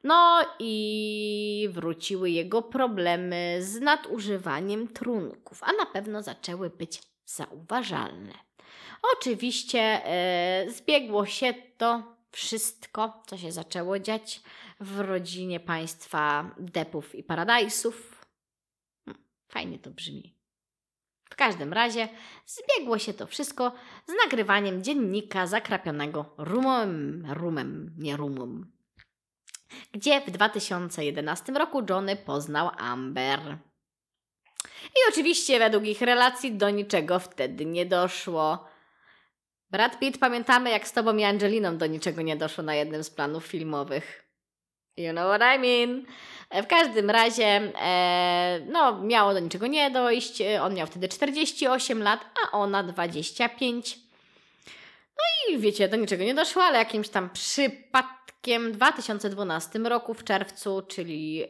[0.02, 8.32] No i wróciły jego problemy z nadużywaniem trunków, a na pewno zaczęły być zauważalne.
[9.16, 14.40] Oczywiście e, zbiegło się to wszystko, co się zaczęło dziać
[14.80, 18.26] w rodzinie państwa Depów i Paradajsów.
[19.04, 19.18] Hm,
[19.48, 20.33] fajnie to brzmi.
[21.34, 22.08] W każdym razie
[22.46, 23.72] zbiegło się to wszystko
[24.06, 28.72] z nagrywaniem dziennika zakrapionego rumem, rumem, nie rumum,
[29.92, 33.58] gdzie w 2011 roku Johnny poznał Amber.
[34.84, 38.64] I oczywiście według ich relacji do niczego wtedy nie doszło.
[39.70, 43.10] Brad Pitt, pamiętamy jak z tobą i Angeliną do niczego nie doszło na jednym z
[43.10, 44.23] planów filmowych.
[44.96, 46.06] You know what I mean?
[46.50, 50.40] E, w każdym razie, e, no, miało do niczego nie dojść.
[50.40, 53.98] E, on miał wtedy 48 lat, a ona 25.
[55.16, 60.24] No i wiecie, do niczego nie doszło, ale jakimś tam przypadkiem w 2012 roku w
[60.24, 61.46] czerwcu, czyli yy,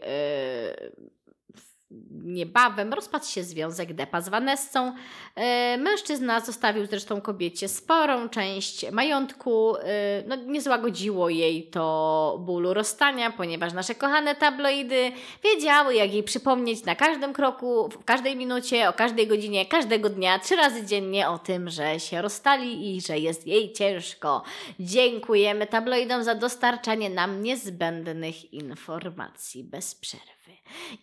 [2.24, 4.94] niebawem rozpadł się związek Depa z Vanessą.
[5.34, 9.76] E, mężczyzna zostawił zresztą kobiecie sporą część majątku.
[9.76, 9.82] E,
[10.26, 15.12] no, nie złagodziło jej to bólu rozstania, ponieważ nasze kochane tabloidy
[15.44, 20.38] wiedziały, jak jej przypomnieć na każdym kroku, w każdej minucie, o każdej godzinie, każdego dnia,
[20.38, 24.42] trzy razy dziennie o tym, że się rozstali i że jest jej ciężko.
[24.80, 30.43] Dziękujemy tabloidom za dostarczanie nam niezbędnych informacji bez przerwy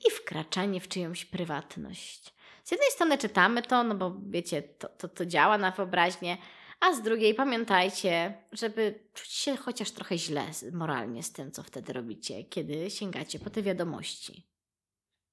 [0.08, 2.34] i wkraczanie w czyjąś prywatność.
[2.64, 6.38] Z jednej strony czytamy to, no bo wiecie, to, to, to działa na wyobraźnię,
[6.80, 11.94] a z drugiej pamiętajcie, żeby czuć się chociaż trochę źle moralnie z tym, co wtedy
[11.94, 14.48] robicie, kiedy sięgacie po te wiadomości.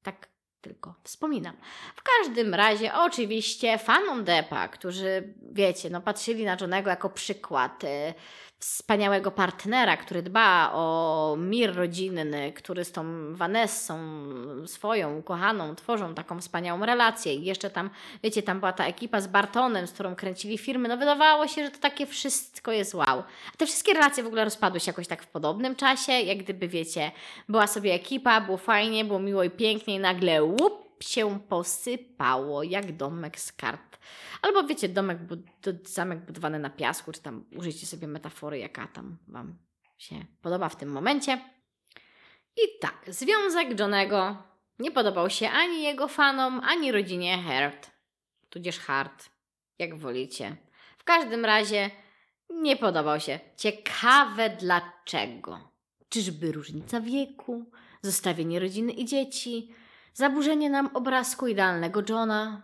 [0.02, 0.28] Tak
[0.60, 1.56] tylko wspominam.
[1.96, 7.84] W każdym razie, oczywiście, fanom Depa, którzy, wiecie, no patrzyli na Johnego jako przykład.
[7.84, 8.14] Y,
[8.58, 13.98] wspaniałego partnera, który dba o mir rodzinny, który z tą Vanessą,
[14.66, 17.34] swoją ukochaną, tworzą taką wspaniałą relację.
[17.34, 17.90] I jeszcze tam,
[18.22, 20.88] wiecie, tam była ta ekipa z Bartonem, z którą kręcili firmy.
[20.88, 23.22] No wydawało się, że to takie wszystko jest wow.
[23.54, 26.68] A te wszystkie relacje w ogóle rozpadły się jakoś tak w podobnym czasie, jak gdyby,
[26.68, 27.10] wiecie,
[27.48, 32.96] była sobie ekipa, było fajnie, było miło i pięknie i nagle łup się posypało jak
[32.96, 33.88] domek z kart
[34.42, 35.18] Albo wiecie, domek,
[35.84, 39.58] zamek budowany na piasku, czy tam użyjcie sobie metafory, jaka tam Wam
[39.98, 41.40] się podoba w tym momencie.
[42.56, 44.42] I tak, związek Johnego
[44.78, 47.90] nie podobał się ani jego fanom, ani rodzinie Hart,
[48.50, 49.30] tudzież Hart,
[49.78, 50.56] jak wolicie.
[50.98, 51.90] W każdym razie
[52.50, 53.40] nie podobał się.
[53.56, 55.70] Ciekawe dlaczego.
[56.08, 57.70] Czyżby różnica wieku,
[58.02, 59.74] zostawienie rodziny i dzieci,
[60.14, 62.62] zaburzenie nam obrazku idealnego Johna,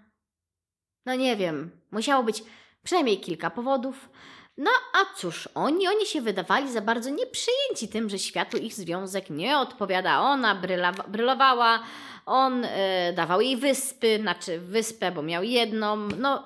[1.06, 2.44] no nie wiem, musiało być
[2.82, 4.08] przynajmniej kilka powodów.
[4.56, 9.30] No a cóż, oni, oni się wydawali za bardzo nieprzyjęci tym, że światu ich związek
[9.30, 10.20] nie odpowiada.
[10.20, 10.62] Ona
[11.08, 11.80] brylowała,
[12.26, 15.96] on e, dawał jej wyspy, znaczy wyspę, bo miał jedną.
[15.96, 16.44] No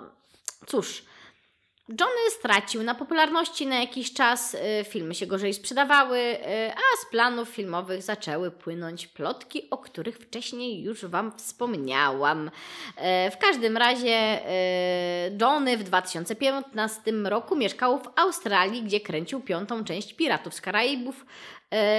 [0.67, 1.05] cóż,
[1.89, 7.11] Johnny stracił na popularności na jakiś czas, y, filmy się gorzej sprzedawały, y, a z
[7.11, 12.49] planów filmowych zaczęły płynąć plotki, o których wcześniej już Wam wspomniałam.
[12.49, 12.51] Y,
[13.31, 14.41] w każdym razie
[15.41, 21.25] Johnny w 2015 roku mieszkał w Australii, gdzie kręcił piątą część Piratów z Karaibów,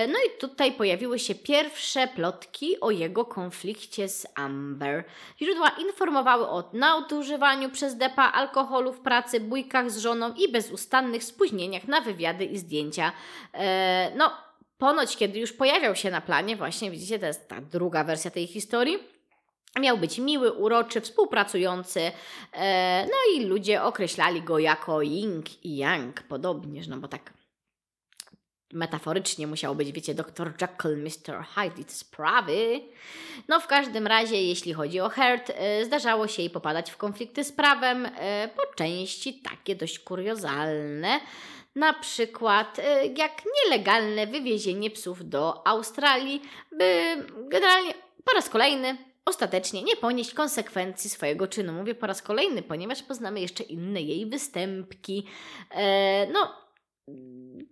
[0.08, 5.04] no i tutaj pojawiły się pierwsze plotki o jego konflikcie z Amber.
[5.42, 11.88] Źródła informowały o nadużywaniu przez Depa alkoholu w pracy, bójkach z żoną i bezustannych spóźnieniach
[11.88, 13.12] na wywiady i zdjęcia.
[13.54, 14.32] E, no,
[14.78, 18.48] ponoć kiedy już pojawiał się na planie, właśnie widzicie, to jest ta druga wersja tej
[18.48, 19.00] historii,
[19.80, 22.12] Miał być miły, uroczy, współpracujący,
[22.54, 27.34] e, no i ludzie określali go jako Ying i Yang, podobnież, no bo tak
[28.74, 30.54] metaforycznie musiał być, wiecie, Dr.
[30.62, 31.46] Jekyll, Mr.
[31.56, 32.82] Hyde i te sprawy.
[33.48, 37.44] No w każdym razie, jeśli chodzi o Hert, e, zdarzało się jej popadać w konflikty
[37.44, 41.20] z prawem, e, po części takie dość kuriozalne.
[41.76, 43.32] Na przykład e, jak
[43.64, 47.16] nielegalne wywiezienie psów do Australii, by
[47.48, 47.94] generalnie
[48.26, 51.74] po raz kolejny ostatecznie nie ponieść konsekwencji swojego czynu.
[51.74, 55.26] Mówię po raz kolejny, ponieważ poznamy jeszcze inne jej występki.
[56.34, 56.69] no,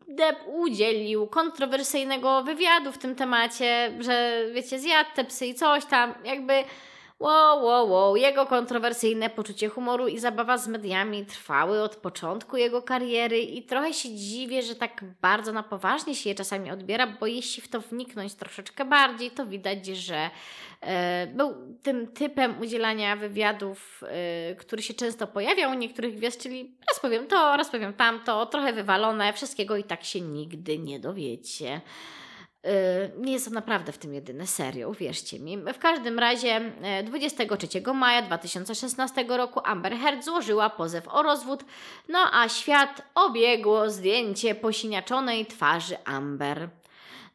[0.08, 6.14] Depp udzielił kontrowersyjnego wywiadu w tym temacie, że wiecie, zjadł te psy i coś tam,
[6.26, 6.54] jakby
[7.20, 8.16] wow, wow, wow.
[8.16, 13.94] Jego kontrowersyjne poczucie humoru i zabawa z mediami trwały od początku jego kariery i trochę
[13.94, 17.82] się dziwię, że tak bardzo na poważnie się je czasami odbiera, bo jeśli w to
[17.82, 20.30] wniknąć troszeczkę bardziej, to widać, że
[21.34, 27.00] był tym typem udzielania wywiadów, e, który się często pojawiał u niektórych gwiazd, czyli raz
[27.00, 31.82] powiem to, raz powiem tamto, trochę wywalone, wszystkiego i tak się nigdy nie dowiecie.
[32.64, 35.58] E, nie jest to naprawdę w tym jedyne serio, uwierzcie mi.
[35.58, 36.72] W każdym razie
[37.04, 41.66] 23 maja 2016 roku Amber Heard złożyła pozew o rozwód,
[42.10, 46.70] no a świat obiegło zdjęcie posiniaczonej twarzy Amber.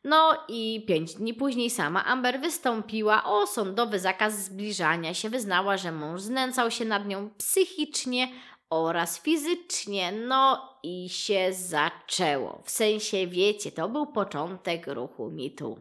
[0.04, 5.30] No i pięć dni później sama Amber wystąpiła o sądowy zakaz zbliżania się.
[5.30, 8.28] Wyznała, że mąż znęcał się nad nią psychicznie
[8.70, 10.12] oraz fizycznie.
[10.12, 12.62] No i się zaczęło.
[12.64, 15.78] W sensie, wiecie, to był początek ruchu mitu.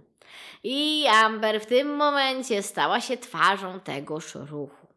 [0.64, 4.88] I Amber w tym momencie stała się twarzą tegoż ruchu.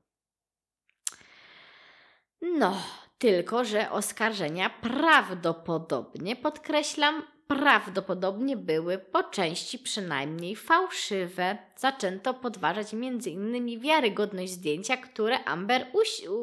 [2.43, 2.77] No,
[3.19, 11.59] tylko że oskarżenia prawdopodobnie, podkreślam, prawdopodobnie były po części przynajmniej fałszywe.
[11.77, 13.81] Zaczęto podważać m.in.
[13.81, 15.87] wiarygodność zdjęcia, które Amber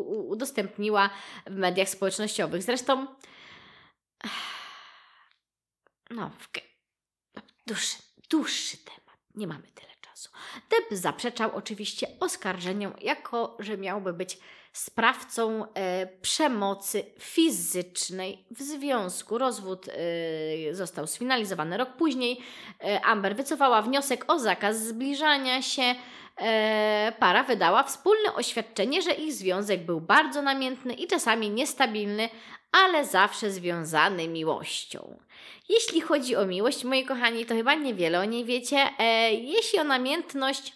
[0.07, 1.09] udostępniła
[1.47, 2.63] w mediach społecznościowych.
[2.63, 3.07] Zresztą,
[6.09, 6.31] no,
[7.67, 7.97] dłuższy,
[8.29, 9.01] dłuższy temat.
[9.35, 10.29] Nie mamy tyle czasu.
[10.69, 14.37] Depp zaprzeczał oczywiście oskarżeniom, jako że miałby być
[14.73, 19.37] sprawcą e, przemocy fizycznej w związku.
[19.37, 22.39] Rozwód e, został sfinalizowany rok później.
[22.83, 25.95] E, Amber wycofała wniosek o zakaz zbliżania się.
[27.19, 32.29] Para wydała wspólne oświadczenie, że ich związek był bardzo namiętny i czasami niestabilny,
[32.71, 35.17] ale zawsze związany miłością.
[35.69, 38.89] Jeśli chodzi o miłość, moi kochani, to chyba niewiele o niej wiecie.
[39.31, 40.73] Jeśli o namiętność,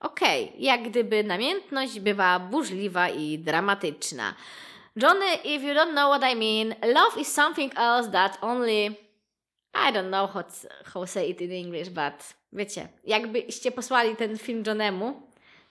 [0.00, 4.34] Okej, okay, jak gdyby namiętność bywa burzliwa i dramatyczna.
[4.96, 8.86] Johnny, if you don't know what I mean, love is something else that only
[9.74, 10.42] I don't know how,
[10.84, 15.22] how say it in English, but wiecie, jakbyście posłali ten film Johnemu,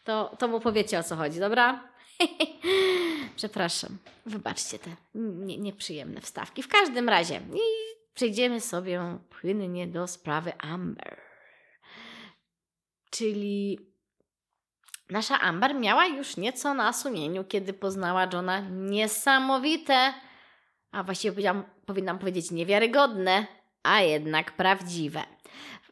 [0.03, 1.89] to, to mu powiecie o co chodzi, dobra?
[3.35, 6.63] Przepraszam, wybaczcie te nie, nieprzyjemne wstawki.
[6.63, 7.59] W każdym razie, i
[8.13, 11.17] przejdziemy sobie płynnie do sprawy Amber.
[13.09, 13.88] Czyli
[15.09, 20.13] Nasza Amber miała już nieco na sumieniu, kiedy poznała Johna niesamowite,
[20.91, 21.53] a właściwie
[21.85, 23.45] powinnam, powiedzieć niewiarygodne,
[23.83, 25.23] a jednak prawdziwe.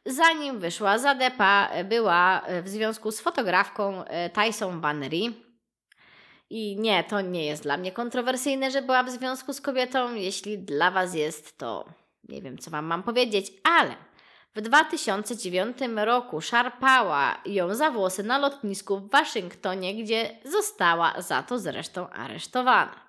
[0.05, 5.33] Zanim wyszła za Depa, była w związku z fotografką e, Tyson Bannery.
[6.49, 10.13] I nie, to nie jest dla mnie kontrowersyjne, że była w związku z kobietą.
[10.13, 11.85] Jeśli dla Was jest, to
[12.29, 13.95] nie wiem, co Wam mam powiedzieć, ale
[14.55, 21.59] w 2009 roku szarpała ją za włosy na lotnisku w Waszyngtonie, gdzie została za to
[21.59, 23.07] zresztą aresztowana.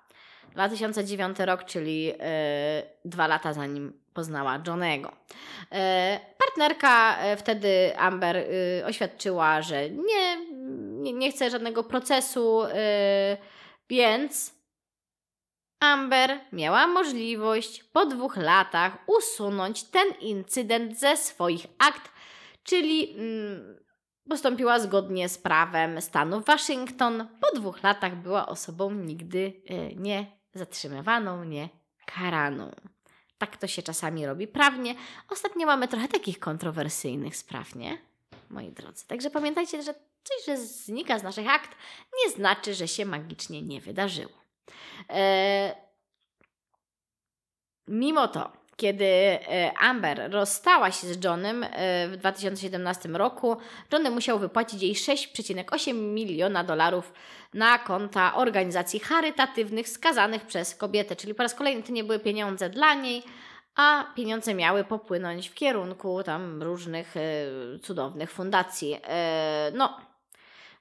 [0.51, 2.13] 2009 rok, czyli yy,
[3.05, 5.11] dwa lata zanim poznała Johnego.
[5.71, 5.77] Yy,
[6.37, 8.45] partnerka yy, wtedy Amber
[8.85, 10.45] oświadczyła, że nie,
[10.79, 12.61] nie, nie chce żadnego procesu,
[13.89, 14.58] więc
[15.79, 22.11] Amber miała możliwość po dwóch latach usunąć ten incydent ze swoich akt,
[22.63, 23.79] czyli mm,
[24.29, 27.27] postąpiła zgodnie z prawem stanu Waszyngton.
[27.41, 31.69] Po dwóch latach była osobą nigdy y, nie zatrzymywaną, nie
[32.05, 32.71] karaną.
[33.37, 34.95] Tak to się czasami robi prawnie.
[35.29, 37.97] Ostatnio mamy trochę takich kontrowersyjnych spraw, nie?
[38.49, 39.07] Moi drodzy.
[39.07, 41.75] Także pamiętajcie, że coś, że znika z naszych akt,
[42.25, 44.38] nie znaczy, że się magicznie nie wydarzyło.
[45.09, 45.75] E,
[47.87, 53.57] mimo to, kiedy e, Amber rozstała się z Johnem e, w 2017 roku,
[53.93, 57.13] Johnny musiał wypłacić jej 6,8 miliona dolarów
[57.53, 61.15] na konta organizacji charytatywnych skazanych przez kobietę.
[61.15, 63.23] Czyli po raz kolejny to nie były pieniądze dla niej,
[63.75, 67.15] a pieniądze miały popłynąć w kierunku tam różnych
[67.81, 68.99] cudownych fundacji.
[69.73, 69.97] no,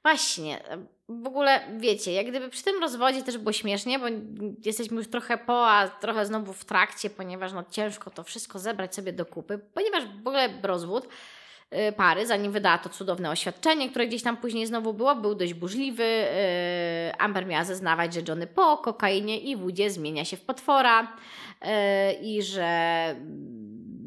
[0.03, 0.61] Właśnie,
[1.09, 4.07] w ogóle wiecie, jak gdyby przy tym rozwodzie też było śmiesznie, bo
[4.65, 8.95] jesteśmy już trochę po, a trochę znowu w trakcie, ponieważ no ciężko to wszystko zebrać
[8.95, 11.09] sobie do kupy, ponieważ w ogóle rozwód
[11.97, 16.05] pary, zanim wydała to cudowne oświadczenie, które gdzieś tam później znowu było, był dość burzliwy.
[16.05, 21.67] Y, Amber miała zeznawać, że Johnny po kokainie i wódzie zmienia się w potwora y,
[22.23, 23.15] i że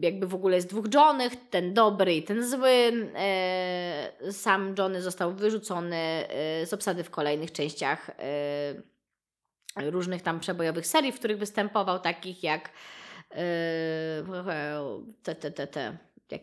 [0.01, 3.09] jakby w ogóle jest dwóch Johnnych, ten dobry i ten zły.
[4.32, 6.26] Sam Johnny został wyrzucony
[6.66, 8.12] z obsady w kolejnych częściach
[9.76, 12.70] różnych tam przebojowych serii, w których występował, takich jak
[15.24, 15.97] te, te, te, te,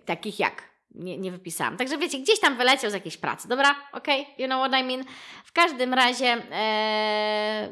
[0.05, 1.77] takich jak nie, nie wypisałam.
[1.77, 3.77] Także wiecie, gdzieś tam wyleciał z jakiejś pracy, dobra?
[3.93, 4.25] Okay?
[4.39, 5.05] you know what I mean?
[5.45, 7.69] W każdym razie e,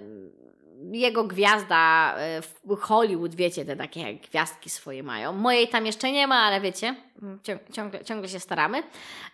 [0.92, 5.32] jego gwiazda e, w Hollywood, wiecie, te takie gwiazdki swoje mają.
[5.32, 6.94] Mojej tam jeszcze nie ma, ale wiecie,
[7.72, 8.82] ciągle, ciągle się staramy.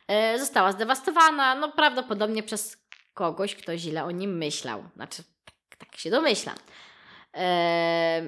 [0.08, 2.76] E, została zdewastowana, no prawdopodobnie przez
[3.14, 4.84] kogoś, kto źle o nim myślał.
[4.94, 6.56] Znaczy, tak, tak się domyślam.
[7.34, 8.22] E,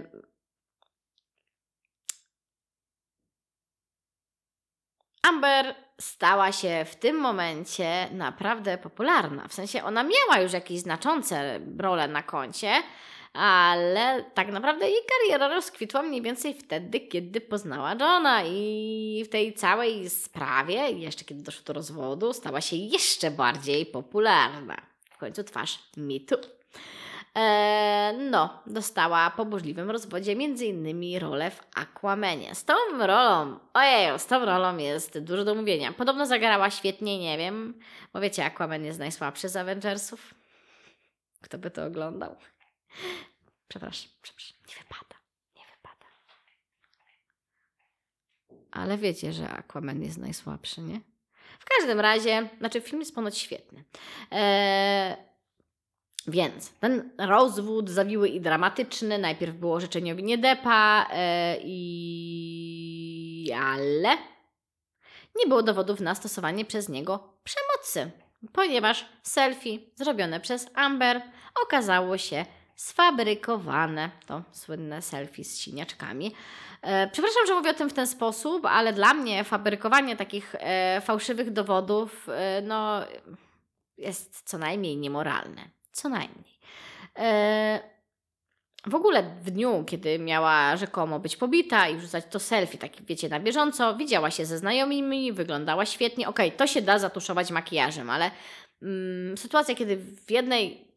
[5.25, 9.49] Amber stała się w tym momencie naprawdę popularna.
[9.49, 12.73] W sensie ona miała już jakieś znaczące role na koncie,
[13.33, 19.55] ale tak naprawdę jej kariera rozkwitła mniej więcej wtedy, kiedy poznała Johna i w tej
[19.55, 24.77] całej sprawie, jeszcze kiedy doszło do rozwodu, stała się jeszcze bardziej popularna.
[25.11, 26.37] W końcu twarz mitu.
[27.35, 32.55] Eee, no, dostała po burzliwym rozwodzie innymi rolę w Aquamanie.
[32.55, 35.93] Z tą rolą, ojej, z tą rolą jest dużo do mówienia.
[35.93, 37.81] Podobno zagrała świetnie, nie wiem,
[38.13, 40.35] bo wiecie, Aquaman jest najsłabszy z Avengersów.
[41.41, 42.37] Kto by to oglądał?
[43.69, 45.17] Przepraszam, przepraszam, nie wypada,
[45.57, 46.07] nie wypada.
[48.71, 51.01] Ale wiecie, że Aquaman jest najsłabszy, nie?
[51.59, 53.85] W każdym razie, znaczy film jest ponoć świetny.
[54.31, 54.94] Eee,
[56.27, 59.19] więc ten rozwód zawiły i dramatyczny.
[59.19, 63.53] Najpierw było życzenie nie Depa e, i...
[63.65, 64.17] ale
[65.37, 68.11] nie było dowodów na stosowanie przez niego przemocy,
[68.53, 71.23] ponieważ selfie zrobione przez Amber
[71.63, 72.45] okazało się
[72.77, 74.11] sfabrykowane.
[74.27, 76.35] To słynne selfie z siniaczkami.
[76.83, 81.01] E, przepraszam, że mówię o tym w ten sposób, ale dla mnie fabrykowanie takich e,
[81.01, 83.01] fałszywych dowodów e, no,
[83.99, 85.74] jest co najmniej niemoralne.
[85.95, 86.59] Co najmniej.
[87.19, 87.81] E,
[88.87, 93.29] w ogóle w dniu, kiedy miała rzekomo być pobita i wrzucać to selfie, tak wiecie,
[93.29, 96.29] na bieżąco, widziała się ze znajomymi, wyglądała świetnie.
[96.29, 98.31] Okej, okay, to się da zatuszować makijażem, ale
[98.83, 100.94] mm, sytuacja, kiedy w jednej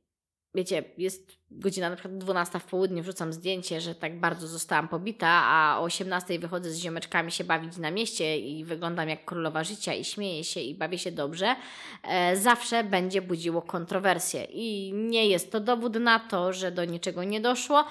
[0.57, 5.27] wiecie, jest godzina na przykład 12 w południe, wrzucam zdjęcie, że tak bardzo zostałam pobita,
[5.27, 9.93] a o 18 wychodzę z ziomeczkami się bawić na mieście i wyglądam jak królowa życia
[9.93, 11.55] i śmieję się i bawię się dobrze,
[12.03, 14.43] e, zawsze będzie budziło kontrowersje.
[14.43, 17.85] I nie jest to dowód na to, że do niczego nie doszło,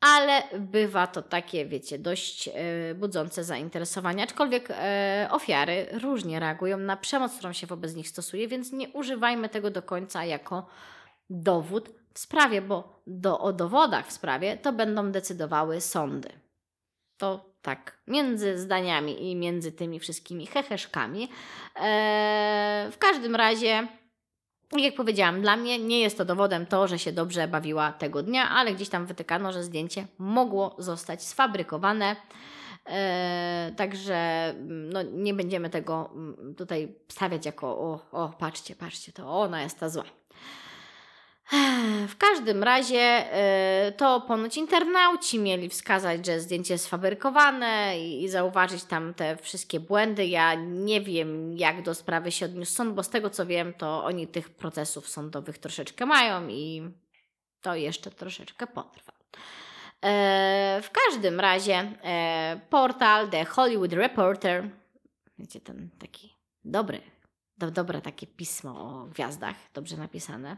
[0.00, 2.52] ale bywa to takie, wiecie, dość e,
[2.94, 4.22] budzące zainteresowanie.
[4.22, 9.48] Aczkolwiek e, ofiary różnie reagują na przemoc, którą się wobec nich stosuje, więc nie używajmy
[9.48, 10.66] tego do końca jako
[11.30, 16.28] dowód w sprawie, bo do, o dowodach w sprawie to będą decydowały sądy.
[17.16, 21.28] To tak, między zdaniami i między tymi wszystkimi heheszkami.
[21.76, 23.88] Eee, w każdym razie,
[24.76, 28.48] jak powiedziałam, dla mnie nie jest to dowodem to, że się dobrze bawiła tego dnia,
[28.48, 32.16] ale gdzieś tam wytykano, że zdjęcie mogło zostać sfabrykowane.
[32.86, 39.40] Eee, także no, nie będziemy tego mm, tutaj stawiać jako o, o, patrzcie, patrzcie, to
[39.40, 40.19] ona jest ta zła.
[42.08, 43.26] W każdym razie
[43.88, 49.80] y, to ponoć internauci mieli wskazać, że zdjęcie jest sfabrykowane i, zauważyć tam te wszystkie
[49.80, 50.26] błędy.
[50.26, 54.04] Ja nie wiem, jak do sprawy się odniósł sąd, bo z tego co wiem, to
[54.04, 56.90] oni tych procesów sądowych troszeczkę mają i
[57.60, 59.12] to jeszcze troszeczkę potrwa.
[60.04, 64.68] E, w każdym razie e, portal The Hollywood Reporter,
[65.38, 67.00] wiecie, ten taki dobry
[67.60, 70.56] do, dobre takie pismo o gwiazdach, dobrze napisane,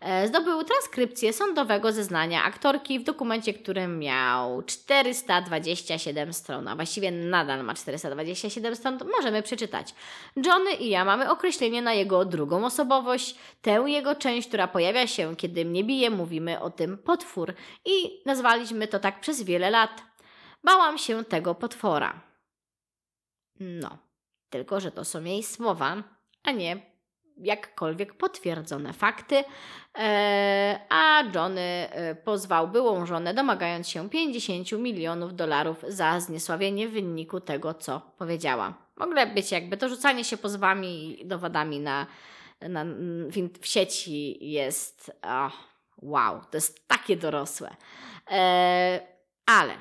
[0.00, 7.64] e, zdobył transkrypcję sądowego zeznania aktorki w dokumencie, który miał 427 stron, a właściwie nadal
[7.64, 9.94] ma 427 stron, możemy przeczytać.
[10.36, 15.36] Johnny i ja mamy określenie na jego drugą osobowość, tę jego część, która pojawia się,
[15.36, 20.02] kiedy mnie bije, mówimy o tym potwór i nazwaliśmy to tak przez wiele lat.
[20.64, 22.20] Bałam się tego potwora.
[23.60, 23.98] No,
[24.50, 26.02] tylko że to są jej słowa,
[26.42, 26.90] a nie
[27.42, 29.44] jakkolwiek potwierdzone fakty,
[29.98, 36.92] e, a Johnny e, pozwał byłą żonę, domagając się 50 milionów dolarów za zniesławienie w
[36.92, 38.74] wyniku tego, co powiedziała.
[38.96, 42.06] Mogło być jakby to rzucanie się pozwami i dowodami na,
[42.60, 45.52] na, w, w sieci jest oh,
[45.98, 47.76] wow, to jest takie dorosłe.
[48.30, 49.00] E,
[49.46, 49.74] ale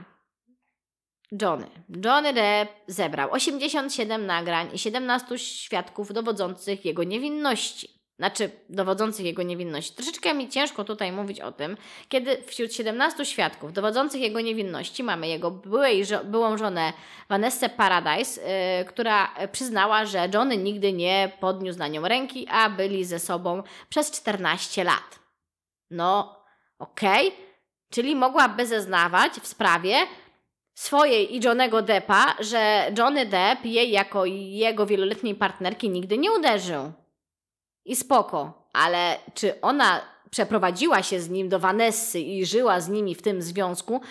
[1.41, 1.67] Johnny.
[2.05, 7.99] Johnny Depp zebrał 87 nagrań i 17 świadków dowodzących jego niewinności.
[8.19, 9.95] Znaczy, dowodzących jego niewinności.
[9.95, 11.77] Troszeczkę mi ciężko tutaj mówić o tym,
[12.09, 16.93] kiedy wśród 17 świadków dowodzących jego niewinności mamy jego byłej, byłą żonę
[17.29, 18.41] Vanessa Paradise,
[18.77, 23.63] yy, która przyznała, że Johnny nigdy nie podniósł na nią ręki, a byli ze sobą
[23.89, 25.19] przez 14 lat.
[25.91, 26.35] No,
[26.79, 27.27] okej.
[27.27, 27.39] Okay.
[27.91, 29.95] Czyli mogłaby zeznawać w sprawie,
[30.79, 36.91] swojej i Johnego Deppa, że Johnny Depp jej jako jego wieloletniej partnerki nigdy nie uderzył.
[37.85, 43.15] I spoko, ale czy ona przeprowadziła się z nim do Vanessy i żyła z nimi
[43.15, 44.01] w tym związku,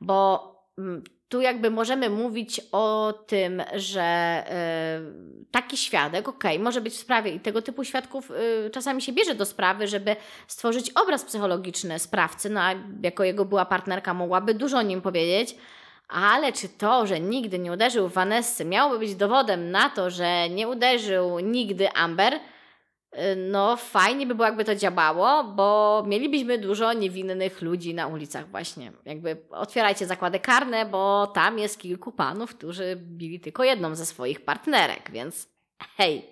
[0.00, 4.44] bo mm, tu jakby możemy mówić o tym, że
[5.42, 9.02] y, taki świadek, okej, okay, może być w sprawie i tego typu świadków y, czasami
[9.02, 10.16] się bierze do sprawy, żeby
[10.46, 15.56] stworzyć obraz psychologiczny sprawcy, no a jako jego była partnerka mogłaby dużo o nim powiedzieć,
[16.08, 20.68] ale czy to, że nigdy nie uderzył Vanessy, miałoby być dowodem na to, że nie
[20.68, 22.34] uderzył nigdy Amber?
[22.34, 28.50] Y, no, fajnie by było, jakby to działało, bo mielibyśmy dużo niewinnych ludzi na ulicach,
[28.50, 28.92] właśnie.
[29.04, 34.44] Jakby otwierajcie zakłady karne, bo tam jest kilku panów, którzy bili tylko jedną ze swoich
[34.44, 35.48] partnerek, więc
[35.96, 36.26] hej,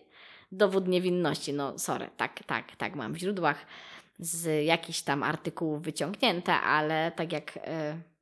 [0.53, 1.53] dowód niewinności.
[1.53, 3.67] No, sorry, tak, tak, tak, mam w źródłach
[4.19, 7.57] z jakichś tam artykułów wyciągnięte, ale tak jak.
[7.57, 8.14] Yy,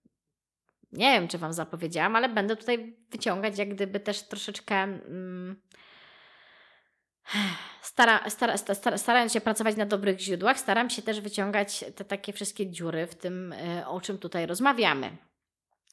[0.92, 4.74] nie wiem, czy Wam zapowiedziałam, ale będę tutaj wyciągać jak gdyby też troszeczkę.
[4.74, 5.62] Mm,
[7.82, 12.32] stara, stara, stara, starając się pracować na dobrych źródłach, staram się też wyciągać te takie
[12.32, 15.16] wszystkie dziury w tym, e, o czym tutaj rozmawiamy.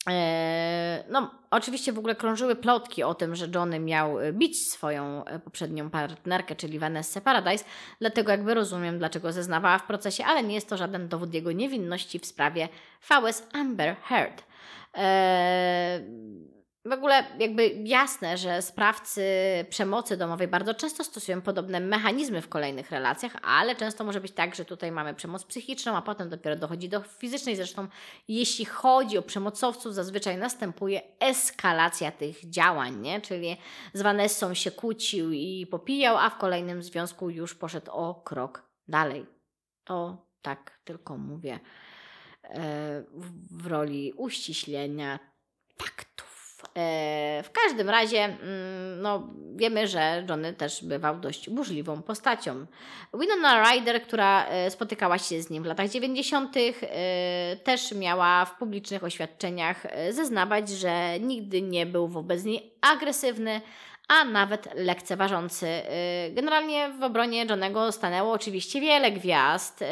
[0.09, 5.23] E, no, oczywiście w ogóle krążyły plotki o tym, że Johnny miał e, bić swoją
[5.43, 7.65] poprzednią partnerkę, czyli Vanessa Paradise,
[7.99, 12.19] dlatego jakby rozumiem, dlaczego zeznawała w procesie, ale nie jest to żaden dowód jego niewinności
[12.19, 12.69] w sprawie
[13.01, 14.43] VS Amber Heard.
[14.93, 19.23] Eee, w ogóle jakby jasne, że sprawcy
[19.69, 24.55] przemocy domowej bardzo często stosują podobne mechanizmy w kolejnych relacjach, ale często może być tak,
[24.55, 27.55] że tutaj mamy przemoc psychiczną, a potem dopiero dochodzi do fizycznej.
[27.55, 27.87] Zresztą
[28.27, 33.21] jeśli chodzi o przemocowców, zazwyczaj następuje eskalacja tych działań, nie?
[33.21, 33.57] czyli
[33.93, 39.25] z Vanessą się kłócił i popijał, a w kolejnym związku już poszedł o krok dalej.
[39.83, 41.59] To tak tylko mówię
[43.51, 45.19] w roli uściślenia
[45.77, 46.28] taktów.
[46.79, 52.65] E, w każdym razie, mm, no, wiemy, że Johnny też bywał dość burzliwą postacią.
[53.13, 58.57] Winona Ryder, która e, spotykała się z nim w latach 90., e, też miała w
[58.57, 63.61] publicznych oświadczeniach zeznawać, że nigdy nie był wobec niej agresywny,
[64.09, 65.67] a nawet lekceważący.
[65.67, 69.81] Y, generalnie w obronie Johnego stanęło oczywiście wiele gwiazd.
[69.81, 69.85] Y,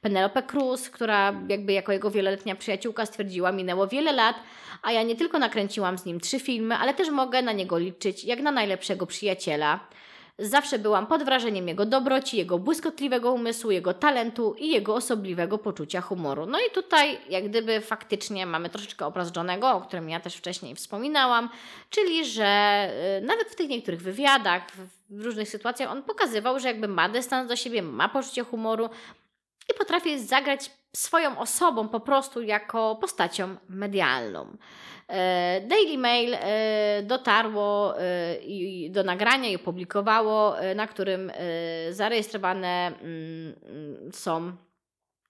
[0.00, 4.36] Penelope Cruz, która jakby jako jego wieloletnia przyjaciółka stwierdziła, minęło wiele lat,
[4.82, 8.24] a ja nie tylko nakręciłam z nim trzy filmy, ale też mogę na niego liczyć
[8.24, 9.80] jak na najlepszego przyjaciela.
[10.38, 16.00] Zawsze byłam pod wrażeniem jego dobroci, jego błyskotliwego umysłu, jego talentu i jego osobliwego poczucia
[16.00, 16.46] humoru.
[16.46, 20.74] No i tutaj, jak gdyby faktycznie mamy troszeczkę obraz Johnego, o którym ja też wcześniej
[20.74, 21.48] wspominałam,
[21.90, 24.62] czyli że y, nawet w tych niektórych wywiadach,
[25.10, 28.90] w różnych sytuacjach, on pokazywał, że jakby ma dystans do siebie, ma poczucie humoru
[29.70, 34.56] i potrafi zagrać swoją osobą po prostu jako postacią medialną.
[35.08, 38.04] E, Daily Mail e, dotarło e,
[38.90, 41.32] do nagrania i opublikowało, na którym
[41.90, 43.54] zarejestrowane mm,
[44.12, 44.52] są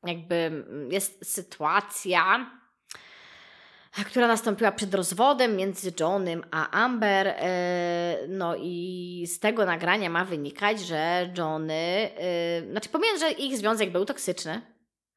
[0.04, 2.50] jakby mm, jest sytuacja,
[4.06, 7.34] która nastąpiła przed rozwodem między Johnem a Amber.
[8.28, 12.10] No i z tego nagrania ma wynikać, że Johnny,
[12.70, 14.60] znaczy pomijając, że ich związek był toksyczny,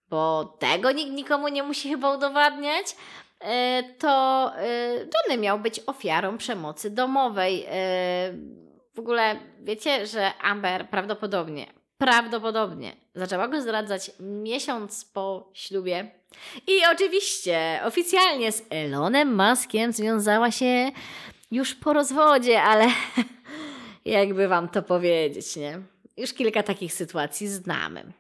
[0.10, 2.96] bo tego nikt nikomu nie musi chyba udowadniać,
[3.40, 7.66] e, to e, Johnny miał być ofiarą przemocy domowej.
[7.70, 8.34] E,
[8.96, 11.66] w ogóle wiecie, że Amber prawdopodobnie,
[11.98, 16.12] prawdopodobnie zaczęła go zdradzać miesiąc po ślubie.
[16.68, 20.92] I oczywiście oficjalnie z Elonem Muskiem związała się
[21.52, 22.86] już po rozwodzie, ale
[24.06, 25.80] jakby wam to powiedzieć, nie?
[26.18, 28.14] Już kilka takich sytuacji znamy.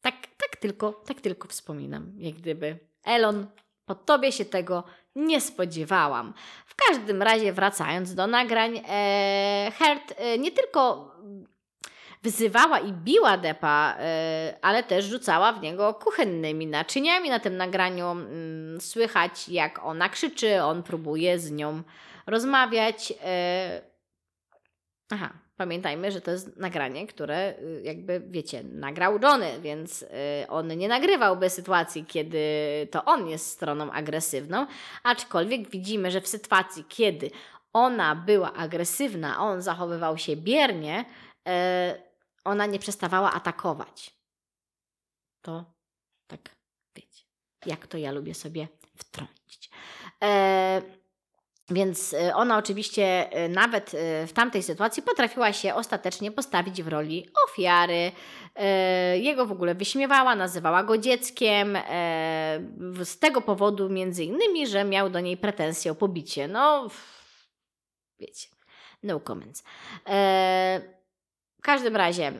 [0.00, 2.78] Tak, tak tylko, tak tylko wspominam, jak gdyby.
[3.04, 3.46] Elon,
[3.84, 4.84] po tobie się tego
[5.16, 6.34] nie spodziewałam.
[6.66, 11.10] W każdym razie, wracając do nagrań, e, Hert e, nie tylko
[12.22, 17.30] wyzywała i biła Depa, e, ale też rzucała w niego kuchennymi naczyniami.
[17.30, 21.82] Na tym nagraniu mm, słychać, jak ona krzyczy, on próbuje z nią
[22.26, 23.12] rozmawiać.
[23.24, 23.82] E,
[25.10, 30.06] aha, pamiętajmy, że to jest nagranie, które y, jakby, wiecie, nagrał Johnny, więc y,
[30.48, 32.38] on nie nagrywałby sytuacji, kiedy
[32.90, 34.66] to on jest stroną agresywną,
[35.02, 37.30] aczkolwiek widzimy, że w sytuacji, kiedy
[37.72, 41.04] ona była agresywna, on zachowywał się biernie,
[41.48, 41.52] y,
[42.44, 44.14] ona nie przestawała atakować.
[45.42, 45.64] To
[46.26, 46.56] tak,
[46.96, 47.24] wiecie,
[47.66, 49.70] jak to ja lubię sobie wtrącić.
[50.22, 50.82] E,
[51.70, 56.88] więc y, ona oczywiście y, nawet y, w tamtej sytuacji potrafiła się ostatecznie postawić w
[56.88, 58.12] roli ofiary.
[59.14, 61.78] Jego w ogóle wyśmiewała, nazywała go dzieckiem.
[63.04, 66.48] Z tego powodu, między innymi, że miał do niej pretensje o pobicie.
[66.48, 66.88] No,
[68.20, 68.48] wiecie,
[69.02, 69.64] no comments.
[71.58, 72.32] W każdym razie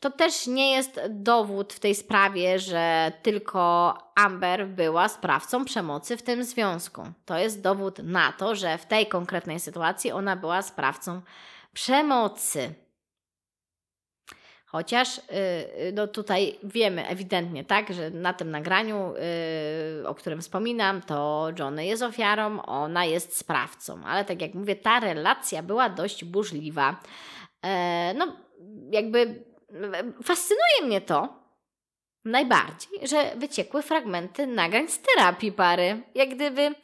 [0.00, 6.22] to też nie jest dowód w tej sprawie, że tylko Amber była sprawcą przemocy w
[6.22, 7.02] tym związku.
[7.24, 11.20] To jest dowód na to, że w tej konkretnej sytuacji ona była sprawcą
[11.72, 12.74] przemocy.
[14.66, 19.14] Chociaż yy, no tutaj wiemy ewidentnie, tak, że na tym nagraniu,
[20.00, 24.04] yy, o którym wspominam, to Johnny jest ofiarą, ona jest sprawcą.
[24.04, 27.00] Ale tak jak mówię, ta relacja była dość burzliwa.
[27.64, 27.70] Yy,
[28.14, 28.36] no,
[28.90, 29.44] jakby
[30.24, 31.42] fascynuje mnie to
[32.24, 36.02] najbardziej, że wyciekły fragmenty nagrań z terapii pary.
[36.14, 36.74] Jak gdyby.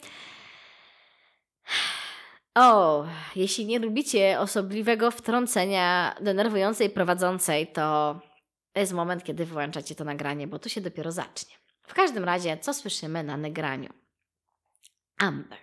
[2.55, 3.05] O,
[3.37, 8.21] jeśli nie lubicie osobliwego wtrącenia denerwującej prowadzącej, to
[8.75, 11.55] jest moment, kiedy wyłączacie to nagranie, bo tu się dopiero zacznie.
[11.83, 13.93] W każdym razie, co słyszymy na nagraniu?
[15.19, 15.59] Amber.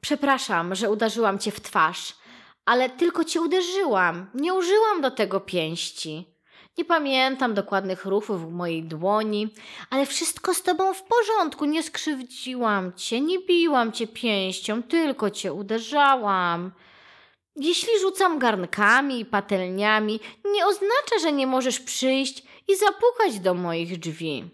[0.00, 2.23] Przepraszam, że uderzyłam cię w twarz
[2.64, 4.30] ale tylko cię uderzyłam.
[4.34, 6.34] Nie użyłam do tego pięści.
[6.78, 9.48] Nie pamiętam dokładnych ruchów w mojej dłoni,
[9.90, 11.64] ale wszystko z tobą w porządku.
[11.64, 16.72] Nie skrzywdziłam cię, nie biłam cię pięścią, tylko cię uderzałam.
[17.56, 23.98] Jeśli rzucam garnkami i patelniami, nie oznacza, że nie możesz przyjść i zapukać do moich
[23.98, 24.44] drzwi.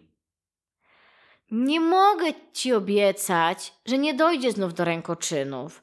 [1.51, 5.83] Nie mogę ci obiecać, że nie dojdzie znów do rękoczynów.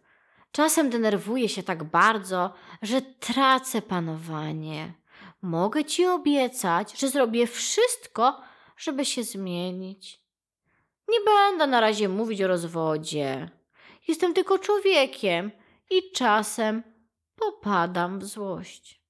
[0.58, 4.94] Czasem denerwuję się tak bardzo, że tracę panowanie.
[5.42, 8.42] Mogę ci obiecać, że zrobię wszystko,
[8.78, 10.22] żeby się zmienić.
[11.08, 13.50] Nie będę na razie mówić o rozwodzie.
[14.08, 15.52] Jestem tylko człowiekiem
[15.90, 16.84] i czasem
[17.36, 19.02] popadam w złość.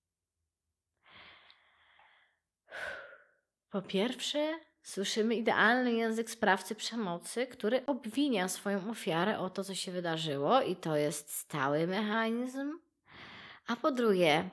[3.69, 9.91] Po pierwsze, Słyszymy idealny język sprawcy przemocy, który obwinia swoją ofiarę o to, co się
[9.91, 12.79] wydarzyło, i to jest stały mechanizm.
[13.67, 14.49] A po drugie,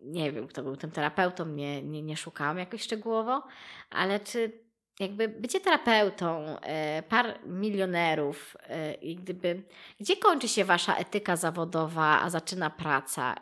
[0.00, 3.42] nie wiem, kto był tym terapeutą, nie, nie, nie szukałam jakoś szczegółowo,
[3.90, 4.52] ale czy
[5.00, 9.62] jakby bycie terapeutą e, par milionerów e, i gdyby,
[10.00, 13.34] gdzie kończy się wasza etyka zawodowa, a zaczyna praca?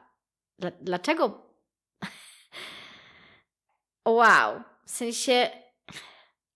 [0.80, 1.42] Dlaczego?
[4.06, 4.62] wow!
[4.88, 5.50] W sensie,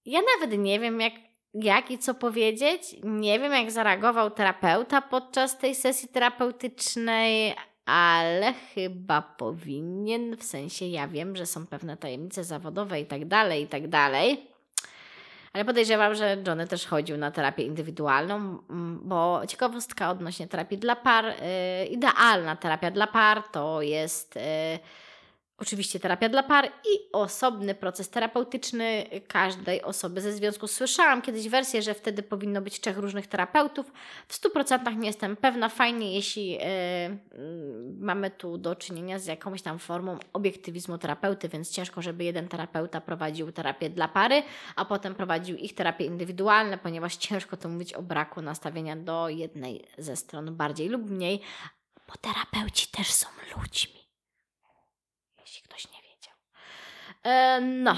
[0.05, 1.13] ja nawet nie wiem, jak,
[1.55, 2.97] jak i co powiedzieć.
[3.05, 7.55] Nie wiem, jak zareagował terapeuta podczas tej sesji terapeutycznej,
[7.87, 10.37] ale chyba powinien.
[10.37, 14.47] W sensie, ja wiem, że są pewne tajemnice zawodowe i tak dalej, i tak dalej.
[15.53, 18.59] Ale podejrzewam, że Johnny też chodził na terapię indywidualną,
[19.03, 24.39] bo ciekawostka odnośnie terapii dla par, yy, idealna terapia dla par to jest.
[25.63, 30.67] Oczywiście terapia dla par i osobny proces terapeutyczny każdej osoby ze związku.
[30.69, 33.93] Słyszałam kiedyś wersję, że wtedy powinno być trzech różnych terapeutów.
[34.29, 35.69] W 100% nie jestem pewna.
[35.69, 36.61] Fajnie, jeśli yy,
[38.01, 43.01] mamy tu do czynienia z jakąś tam formą obiektywizmu terapeuty, więc ciężko, żeby jeden terapeuta
[43.01, 44.43] prowadził terapię dla pary,
[44.77, 49.85] a potem prowadził ich terapie indywidualne, ponieważ ciężko to mówić o braku nastawienia do jednej
[49.99, 51.41] ze stron bardziej lub mniej,
[52.09, 54.03] bo terapeuci też są ludźmi
[55.53, 56.35] jeśli ktoś nie wiedział.
[57.25, 57.97] E, no.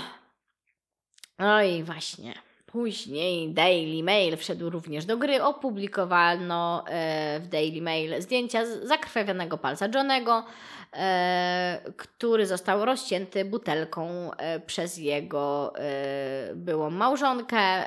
[1.39, 2.35] No i właśnie.
[2.75, 5.43] Później Daily Mail wszedł również do gry.
[5.43, 10.45] Opublikowano e, w Daily Mail zdjęcia zakrwawionego palca Johnego,
[10.93, 15.73] e, który został rozcięty butelką e, przez jego
[16.55, 17.85] byłą małżonkę.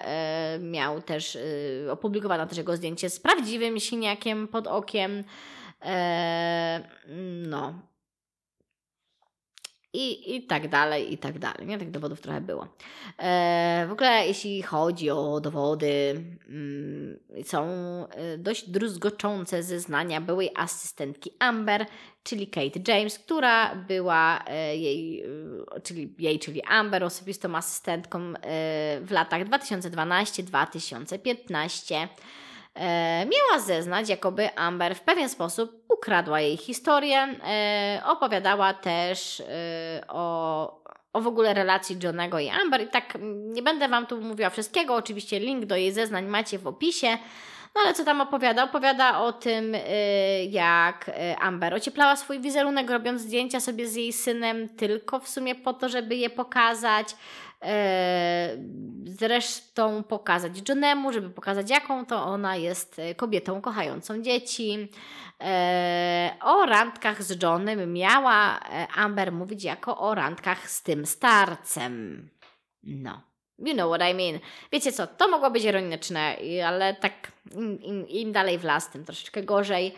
[0.59, 1.37] Miał też,
[1.91, 5.23] opublikowano też jego zdjęcie z prawdziwym siniakiem pod okiem.
[7.47, 7.73] No,
[9.93, 11.67] i, i tak dalej, i tak dalej.
[11.67, 11.77] Nie?
[11.77, 12.67] Tych dowodów trochę było.
[13.19, 17.67] E, w ogóle jeśli chodzi o dowody, mm, są
[18.09, 21.85] e, dość druzgoczące zeznania byłej asystentki Amber,
[22.23, 25.25] czyli Kate James, która była e, jej, e,
[25.83, 28.33] czyli jej, czyli Amber, osobistą asystentką
[29.01, 32.07] w latach 2012-2015.
[32.79, 37.27] E, miała zeznać, jakoby Amber w pewien sposób ukradła jej historię.
[37.43, 39.43] E, opowiadała też e,
[40.07, 42.81] o, o w ogóle relacji Johnego i Amber.
[42.81, 46.67] I tak nie będę Wam tu mówiła wszystkiego, oczywiście link do jej zeznań macie w
[46.67, 47.17] opisie.
[47.75, 48.63] No ale co tam opowiada?
[48.63, 49.75] Opowiada o tym,
[50.49, 55.73] jak Amber ocieplała swój wizerunek, robiąc zdjęcia sobie z jej synem, tylko w sumie po
[55.73, 57.15] to, żeby je pokazać.
[57.63, 58.57] E,
[59.05, 64.91] zresztą pokazać Johnemu, żeby pokazać, jaką to ona jest e, kobietą kochającą dzieci.
[65.41, 68.59] E, o randkach z Johnem miała
[68.95, 72.29] Amber mówić jako o randkach z tym starcem.
[72.83, 73.21] No.
[73.59, 74.39] You know what I mean.
[74.71, 76.35] Wiecie co, to mogło być ironiczne,
[76.67, 77.13] ale tak
[77.55, 79.95] im, im, im dalej w las, tym troszeczkę gorzej.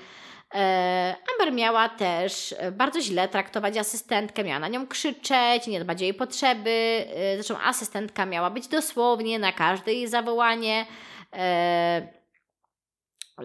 [0.55, 6.01] E, Amber miała też e, bardzo źle traktować asystentkę, miała na nią krzyczeć, nie dbać
[6.01, 7.05] jej potrzeby.
[7.15, 10.85] E, zresztą asystentka miała być dosłownie na każde jej zawołanie.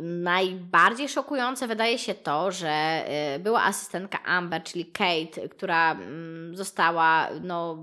[0.03, 3.05] Najbardziej szokujące wydaje się to, że
[3.41, 7.77] była asystentka Amber, czyli Kate, która mm, została no,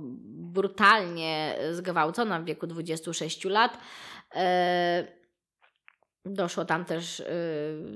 [0.52, 3.78] brutalnie zgwałcona w wieku 26 lat.
[6.26, 7.24] Doszło tam też y,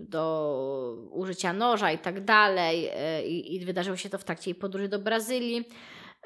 [0.10, 4.90] do użycia noża i tak dalej, y, i wydarzyło się to w trakcie jej podróży
[4.90, 5.60] do Brazylii.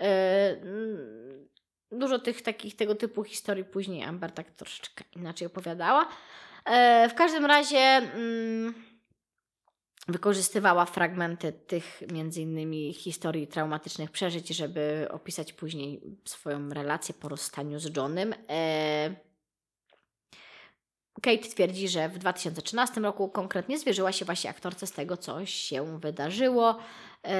[0.02, 1.47] Y, mm,
[1.91, 6.08] dużo tych takich tego typu historii później Amber tak troszeczkę inaczej opowiadała.
[7.10, 8.74] W każdym razie mm,
[10.08, 17.80] wykorzystywała fragmenty tych między innymi historii traumatycznych przeżyć, żeby opisać później swoją relację po rozstaniu
[17.80, 18.34] z Johnem.
[21.22, 25.99] Kate twierdzi, że w 2013 roku konkretnie zwierzyła się właśnie aktorce z tego, co się
[25.99, 26.78] wydarzyło
[27.24, 27.32] yy,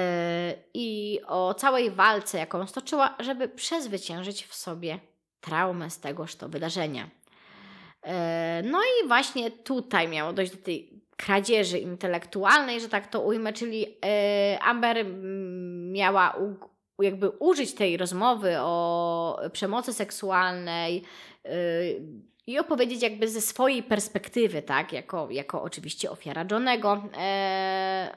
[0.74, 4.98] i o całej walce, jaką stoczyła, żeby przezwyciężyć w sobie
[5.40, 7.10] traumę z tegoż to wydarzenia.
[8.06, 8.12] Yy,
[8.62, 13.80] no i właśnie tutaj miało dojść do tej kradzieży intelektualnej, że tak to ujmę, czyli
[13.80, 15.06] yy, Amber
[15.92, 16.36] miała
[17.02, 21.04] jakby użyć tej rozmowy o przemocy seksualnej,
[22.50, 27.02] i opowiedzieć jakby ze swojej perspektywy, tak, jako, jako oczywiście ofiara Johnego.
[27.18, 28.10] Eee,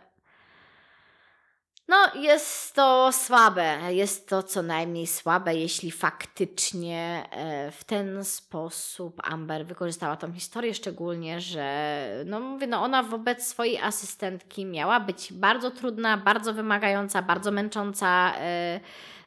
[1.87, 9.21] no, jest to słabe, jest to co najmniej słabe, jeśli faktycznie e, w ten sposób
[9.23, 15.33] Amber wykorzystała tą historię, szczególnie, że no mówię, no ona wobec swojej asystentki miała być
[15.33, 18.79] bardzo trudna, bardzo wymagająca, bardzo męcząca, e,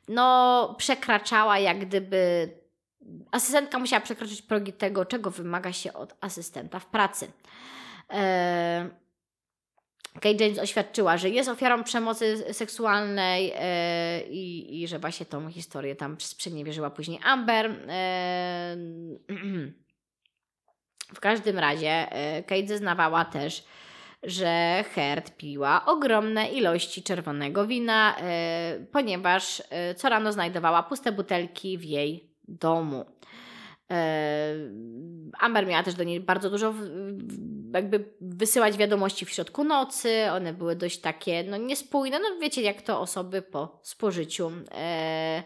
[0.09, 2.51] no przekraczała jak gdyby
[3.33, 7.33] asystentka musiała przekroczyć progi tego, czego wymaga się od asystenta w pracy.
[8.13, 8.91] E,
[10.15, 15.97] Kate James oświadczyła, że jest ofiarą przemocy seksualnej e, i, i że właśnie tą historię
[15.97, 17.67] tam sprzeniewierzyła później Amber.
[17.89, 18.77] E,
[21.15, 22.07] w każdym razie
[22.47, 23.65] Kate zeznawała też,
[24.23, 28.17] że Herd piła ogromne ilości czerwonego wina,
[28.93, 29.63] ponieważ
[29.97, 33.05] co rano znajdowała puste butelki w jej domu.
[33.91, 34.55] E,
[35.39, 36.75] Amber miała też do niej bardzo dużo
[37.75, 42.83] jakby wysyłać wiadomości w środku nocy, one były dość takie no niespójne, no wiecie jak
[42.83, 44.53] to osoby po spożyciu.
[44.75, 45.43] E,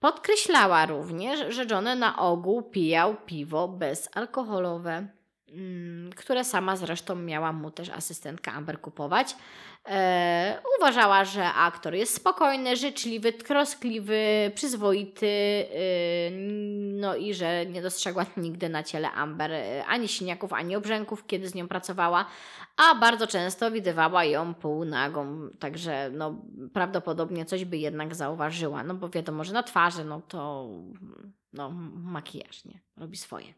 [0.00, 5.08] podkreślała również, że John na ogół pijał piwo bezalkoholowe.
[5.52, 9.36] Mm, które sama zresztą miała mu też asystentka Amber kupować.
[9.88, 16.30] E, uważała, że aktor jest spokojny, życzliwy, troskliwy, przyzwoity, e,
[17.00, 21.48] no i że nie dostrzegła nigdy na ciele Amber e, ani siniaków, ani obrzęków, kiedy
[21.48, 22.26] z nią pracowała,
[22.76, 26.42] a bardzo często widywała ją półnagą, także no,
[26.72, 30.68] prawdopodobnie coś by jednak zauważyła, no bo wiadomo, że na twarzy no to
[31.52, 33.54] no, makijaż nie robi swoje.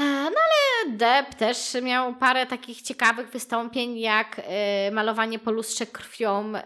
[0.00, 5.86] E, no ale Depp też miał parę takich ciekawych wystąpień, jak e, malowanie po lustrze
[5.86, 6.62] krwią, e,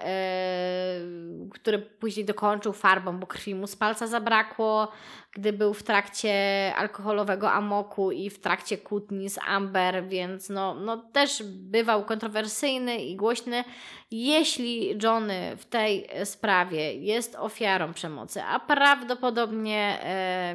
[1.51, 4.93] które później dokończył farbą, bo krwi mu z palca zabrakło,
[5.33, 6.33] gdy był w trakcie
[6.77, 13.17] alkoholowego amoku i w trakcie kłótni z Amber, więc no, no też bywał kontrowersyjny i
[13.17, 13.65] głośny.
[14.11, 19.99] Jeśli Johnny w tej sprawie jest ofiarą przemocy, a prawdopodobnie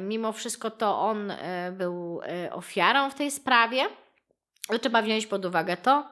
[0.00, 1.32] mimo wszystko to on
[1.72, 3.88] był e, ofiarą w tej sprawie,
[4.68, 6.04] to trzeba wziąć pod uwagę to,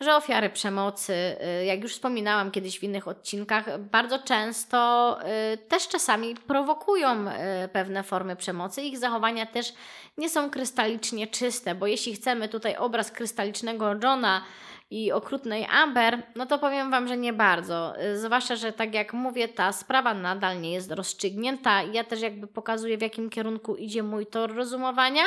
[0.00, 5.18] że ofiary przemocy, y, jak już wspominałam kiedyś w innych odcinkach, bardzo często
[5.52, 8.82] y, też czasami prowokują y, pewne formy przemocy.
[8.82, 9.72] Ich zachowania też
[10.18, 14.42] nie są krystalicznie czyste, bo jeśli chcemy tutaj obraz krystalicznego Johna,
[14.90, 17.94] i okrutnej Amber, no to powiem Wam, że nie bardzo.
[18.14, 21.82] Zwłaszcza, że tak jak mówię, ta sprawa nadal nie jest rozstrzygnięta.
[21.82, 25.22] Ja też jakby pokazuję, w jakim kierunku idzie mój tor rozumowania,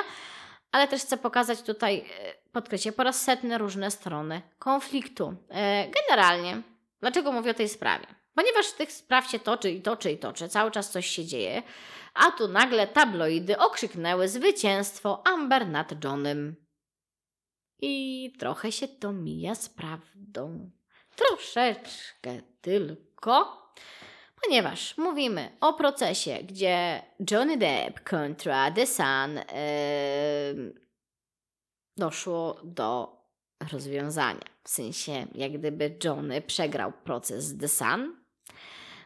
[0.71, 5.35] ale też chcę pokazać tutaj, e, podkreślę po raz setny, różne strony konfliktu.
[5.49, 6.61] E, generalnie,
[6.99, 8.07] dlaczego mówię o tej sprawie?
[8.35, 11.63] Ponieważ tych spraw się toczy i toczy i toczy, cały czas coś się dzieje,
[12.13, 16.55] a tu nagle tabloidy okrzyknęły zwycięstwo Amber nad Johnem.
[17.81, 20.71] I trochę się to mija z prawdą.
[21.15, 23.61] Troszeczkę tylko
[24.45, 30.73] ponieważ mówimy o procesie, gdzie Johnny Depp kontra The Sun yy,
[31.97, 33.17] doszło do
[33.71, 34.45] rozwiązania.
[34.63, 38.15] W sensie, jak gdyby Johnny przegrał proces The Sun,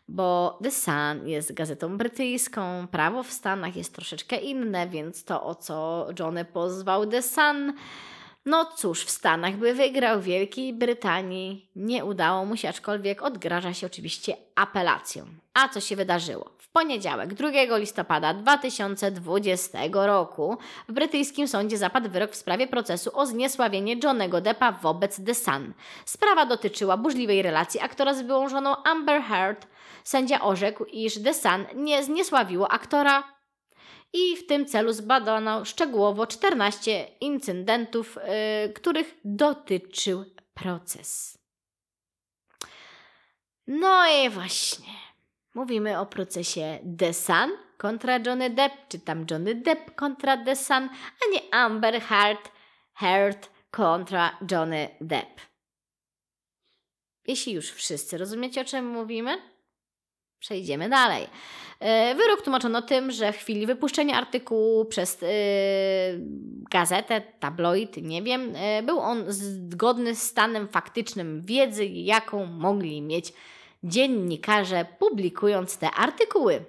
[0.07, 5.55] bo The Sun jest gazetą brytyjską, prawo w Stanach jest troszeczkę inne, więc to o
[5.55, 7.73] co Johnny pozwał The Sun
[8.45, 13.73] no cóż, w Stanach by wygrał, w Wielkiej Brytanii nie udało mu się, aczkolwiek odgraża
[13.73, 15.25] się oczywiście apelacją.
[15.53, 16.51] A co się wydarzyło?
[16.57, 20.57] W poniedziałek, 2 listopada 2020 roku,
[20.89, 25.73] w brytyjskim sądzie zapadł wyrok w sprawie procesu o zniesławienie Johnego Deppa wobec The Sun.
[26.05, 29.67] Sprawa dotyczyła burzliwej relacji aktora z byłą żoną Amber Heard.
[30.03, 33.34] Sędzia orzekł, iż The Sun nie zniesławiło aktora
[34.15, 41.37] i w tym celu zbadano szczegółowo 14 incydentów, yy, których dotyczył proces.
[43.67, 44.93] No i właśnie.
[45.53, 50.89] Mówimy o procesie The Sun kontra Johnny Depp, czy tam Johnny Depp kontra The Sun,
[50.93, 52.51] a nie Amber Heard,
[52.93, 55.41] Heard kontra Johnny Depp.
[57.27, 59.37] Jeśli już wszyscy rozumiecie, o czym mówimy,
[60.39, 61.27] przejdziemy dalej.
[61.79, 65.27] E, wyrok tłumaczono tym, że w chwili wypuszczenia artykułu przez yy,
[66.71, 73.33] gazetę, tabloid, nie wiem, yy, był on zgodny z stanem faktycznym wiedzy, jaką mogli mieć
[73.83, 76.65] dziennikarze publikując te artykuły.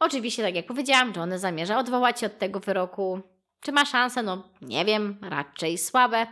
[0.00, 3.20] Oczywiście, tak jak powiedziałam, Johnny zamierza odwołać się od tego wyroku.
[3.60, 4.22] Czy ma szansę?
[4.22, 6.26] No nie wiem, raczej słabe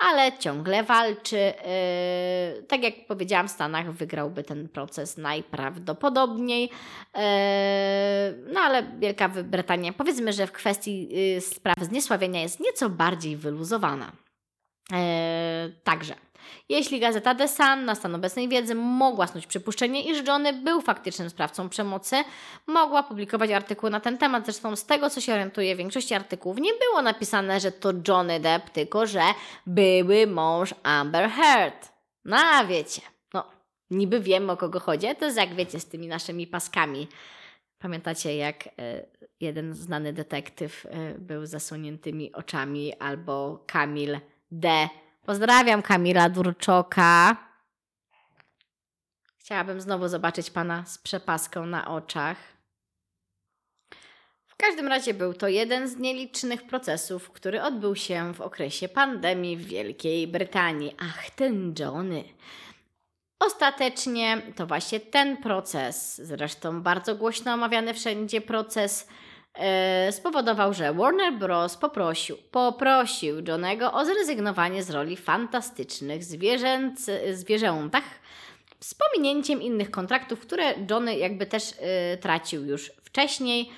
[0.00, 1.36] ale ciągle walczy.
[1.36, 6.62] Yy, tak jak powiedziałam, w Stanach wygrałby ten proces najprawdopodobniej.
[6.62, 7.20] Yy,
[8.52, 14.12] no ale Wielka Brytania, powiedzmy, że w kwestii yy, spraw zniesławienia jest nieco bardziej wyluzowana.
[15.84, 16.14] Także.
[16.68, 21.30] Jeśli gazeta The Sun na stan obecnej wiedzy mogła snuć przypuszczenie, iż Johnny był faktycznym
[21.30, 22.16] sprawcą przemocy,
[22.66, 24.44] mogła publikować artykuły na ten temat.
[24.44, 28.40] Zresztą z tego, co się orientuje, w większości artykułów nie było napisane, że to Johnny
[28.40, 29.22] Depp, tylko że
[29.66, 31.92] były mąż Amber Heard.
[32.24, 33.02] No a wiecie,
[33.34, 33.44] no
[33.90, 37.08] niby wiemy o kogo chodzi, to jest jak wiecie z tymi naszymi paskami.
[37.78, 38.70] Pamiętacie, jak y,
[39.40, 40.88] jeden znany detektyw y,
[41.18, 44.18] był zasłoniętymi oczami, albo Kamil
[44.50, 44.88] D
[45.30, 47.36] Pozdrawiam Kamila Durczoka.
[49.38, 52.36] Chciałabym znowu zobaczyć pana z przepaską na oczach.
[54.46, 59.56] W każdym razie był to jeden z nielicznych procesów, który odbył się w okresie pandemii
[59.56, 60.94] w Wielkiej Brytanii.
[60.98, 62.24] Ach, ten Johnny.
[63.38, 69.08] Ostatecznie to właśnie ten proces, zresztą bardzo głośno omawiany wszędzie proces
[70.10, 71.76] spowodował, że Warner Bros.
[71.76, 78.04] poprosił, poprosił Johnego o zrezygnowanie z roli fantastycznych zwierzęcy, zwierzętach
[78.80, 81.76] z pominięciem innych kontraktów, które Johnny jakby też y,
[82.20, 83.70] tracił już wcześniej,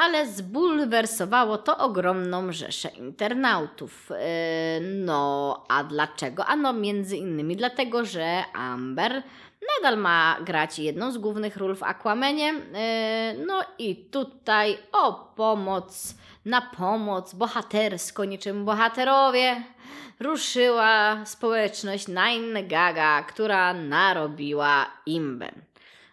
[0.00, 4.10] ale zbulwersowało to ogromną rzeszę internautów.
[4.10, 4.14] Y,
[4.80, 6.46] no, a dlaczego?
[6.46, 9.22] Ano między innymi dlatego, że Amber
[9.74, 12.54] nadal ma grać jedną z głównych ról w Aquamenie.
[12.74, 16.14] E, no i tutaj o pomoc,
[16.44, 19.62] na pomoc, bohatersko, niczym bohaterowie,
[20.20, 25.50] ruszyła społeczność Nine Gaga, która narobiła imbę.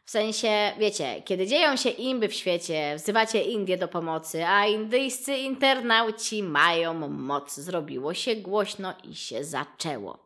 [0.06, 5.38] W sensie, wiecie, kiedy dzieją się imby w świecie, wzywacie Indię do pomocy, a indyjscy
[5.38, 7.56] internauci mają moc.
[7.56, 10.18] Zrobiło się głośno i się zaczęło.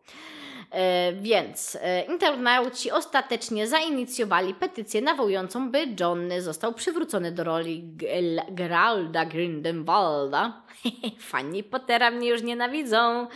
[0.71, 7.83] E, więc e, internauci ostatecznie zainicjowali petycję nawołującą, by Johnny został przywrócony do roli
[8.51, 10.61] Geralda Grindelwalda.
[11.19, 13.27] Fani Pottera mnie już nienawidzą.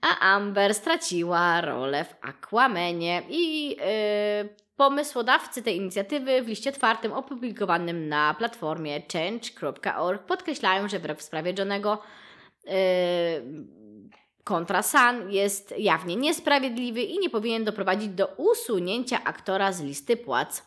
[0.00, 8.08] A Amber straciła rolę w Aquamenie i e, pomysłodawcy tej inicjatywy w liście otwartym opublikowanym
[8.08, 11.98] na platformie change.org podkreślają, że wyrok w sprawie Johnego
[14.46, 20.62] kontra San jest jawnie niesprawiedliwy i nie powinien doprowadzić do usunięcia aktora z listy płac.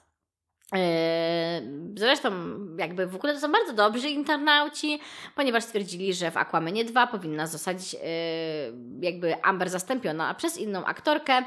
[0.72, 1.62] Eee,
[1.96, 2.32] zresztą,
[2.78, 5.00] jakby w ogóle to są bardzo dobrzy internauci,
[5.36, 11.44] ponieważ stwierdzili, że w Aquamanie 2 powinna zostać eee, jakby Amber zastąpiona przez inną aktorkę.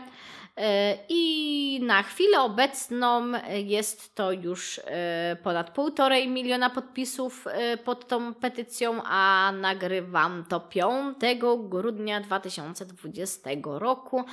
[0.56, 3.32] E, I na chwilę obecną
[3.64, 10.60] jest to już e, ponad półtorej miliona podpisów e, pod tą petycją, a nagrywam to
[10.60, 11.16] 5
[11.58, 14.24] grudnia 2020 roku.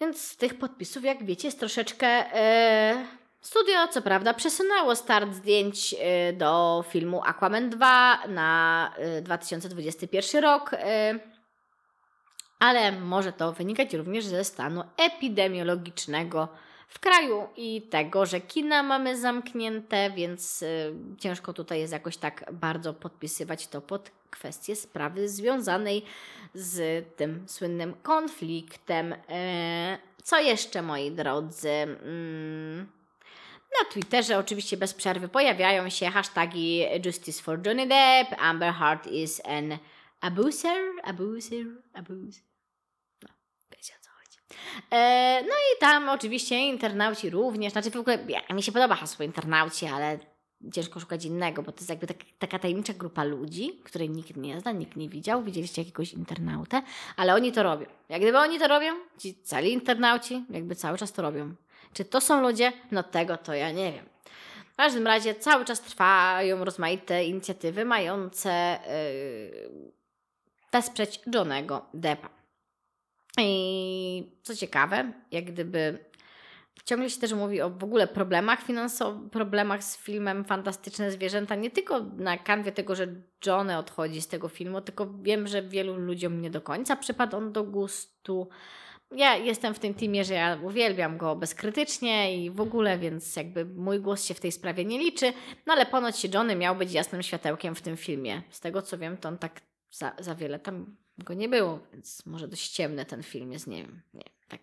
[0.00, 2.24] Więc tych podpisów, jak wiecie, jest troszeczkę.
[3.40, 5.94] Studio, co prawda, przesunęło start zdjęć
[6.32, 10.70] do filmu Aquaman 2 na 2021 rok
[12.62, 16.48] ale może to wynikać również ze stanu epidemiologicznego
[16.88, 22.52] w kraju i tego, że kina mamy zamknięte, więc y, ciężko tutaj jest jakoś tak
[22.52, 26.04] bardzo podpisywać to pod kwestię sprawy związanej
[26.54, 29.14] z tym słynnym konfliktem.
[29.28, 31.70] E, co jeszcze, moi drodzy?
[31.70, 32.86] Mm,
[33.80, 39.42] na Twitterze oczywiście bez przerwy pojawiają się hasztagi Justice for Johnny Depp, Amber Heard is
[39.44, 39.78] an
[40.20, 42.51] abuser, abuser, abuser.
[44.90, 49.24] E, no i tam oczywiście internauci również, znaczy w ogóle ja, mi się podoba hasło
[49.24, 50.18] internauci, ale
[50.74, 54.60] ciężko szukać innego, bo to jest jakby tak, taka tajemnicza grupa ludzi, której nikt nie
[54.60, 56.82] zna, nikt nie widział, widzieliście jakiegoś internautę,
[57.16, 57.86] ale oni to robią.
[58.08, 61.54] Jak gdyby oni to robią, ci cali internauci jakby cały czas to robią.
[61.92, 62.72] Czy to są ludzie?
[62.90, 64.04] No tego to ja nie wiem.
[64.72, 68.78] W każdym razie cały czas trwają rozmaite inicjatywy mające
[69.52, 69.92] yy,
[70.72, 72.41] wesprzeć Johnego Deppa.
[73.38, 75.98] I co ciekawe, jak gdyby
[76.84, 81.70] ciągle się też mówi o w ogóle problemach finansowych, problemach z filmem Fantastyczne Zwierzęta, nie
[81.70, 83.06] tylko na kanwie tego, że
[83.46, 87.52] Johnny odchodzi z tego filmu, tylko wiem, że wielu ludziom nie do końca przypadł on
[87.52, 88.48] do gustu.
[89.16, 93.64] Ja jestem w tym teamie, że ja uwielbiam go bezkrytycznie i w ogóle, więc jakby
[93.64, 95.32] mój głos się w tej sprawie nie liczy,
[95.66, 98.42] no ale ponoć się Johnny miał być jasnym światełkiem w tym filmie.
[98.50, 99.60] Z tego co wiem, to on tak
[99.90, 103.82] za, za wiele tam go nie było, więc może dość ciemny ten film jest, nie
[103.82, 104.60] wiem, nie tak.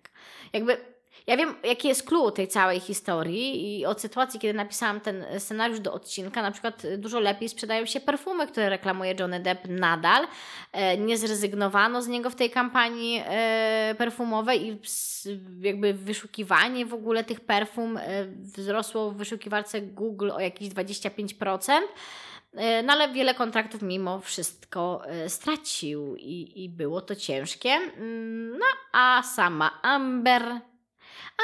[0.53, 0.78] Jakby
[1.28, 5.80] ja wiem, jaki jest clue tej całej historii i od sytuacji, kiedy napisałam ten scenariusz
[5.80, 10.28] do odcinka, na przykład dużo lepiej sprzedają się perfumy, które reklamuje Johnny Depp nadal.
[10.72, 14.78] E, nie zrezygnowano z niego w tej kampanii e, perfumowej i
[15.62, 21.72] jakby wyszukiwanie w ogóle tych perfum e, wzrosło w wyszukiwarce Google o jakieś 25%.
[22.53, 27.69] E, no ale wiele kontraktów mimo wszystko e, stracił i, i było to ciężkie.
[27.69, 30.43] Mm, no a sama Amber,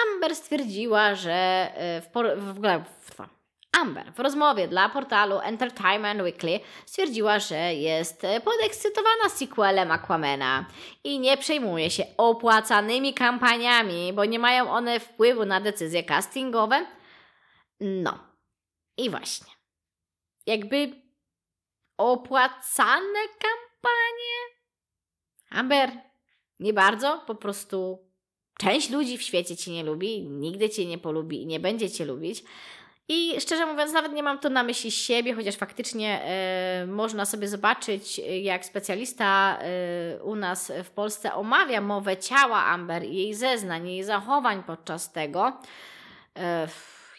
[0.06, 3.16] Amber stwierdziła, że e, w, w ogóle w,
[3.82, 10.66] Amber w rozmowie dla portalu Entertainment Weekly stwierdziła, że jest podekscytowana sequelem Aquamena
[11.04, 16.86] i nie przejmuje się opłacanymi kampaniami, bo nie mają one wpływu na decyzje castingowe.
[17.80, 18.20] No
[18.98, 19.55] i właśnie
[20.46, 21.02] jakby
[21.98, 24.36] opłacane kampanie?
[25.50, 25.92] Amber,
[26.60, 28.00] nie bardzo, po prostu
[28.58, 32.06] część ludzi w świecie Cię nie lubi, nigdy Cię nie polubi i nie będzie Cię
[32.06, 32.44] lubić.
[33.08, 36.22] I szczerze mówiąc, nawet nie mam tu na myśli siebie, chociaż faktycznie
[36.84, 39.60] y, można sobie zobaczyć, jak specjalista
[40.20, 45.12] y, u nas w Polsce omawia mowę ciała Amber i jej zeznań, jej zachowań podczas
[45.12, 45.48] tego.
[46.38, 46.42] Y,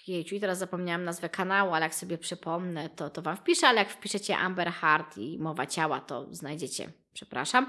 [0.09, 3.79] Jejciu, i teraz zapomniałam nazwę kanału, ale jak sobie przypomnę, to, to Wam wpiszę, ale
[3.79, 7.67] jak wpiszecie Amber Heart i mowa ciała, to znajdziecie, przepraszam,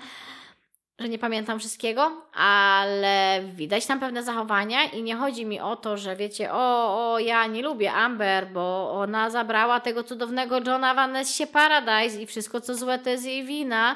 [0.99, 5.97] że nie pamiętam wszystkiego, ale widać tam pewne zachowania i nie chodzi mi o to,
[5.97, 11.47] że wiecie, o, o, ja nie lubię Amber, bo ona zabrała tego cudownego Johna Vanessie
[11.47, 13.95] Paradise i wszystko co złe to jest jej wina,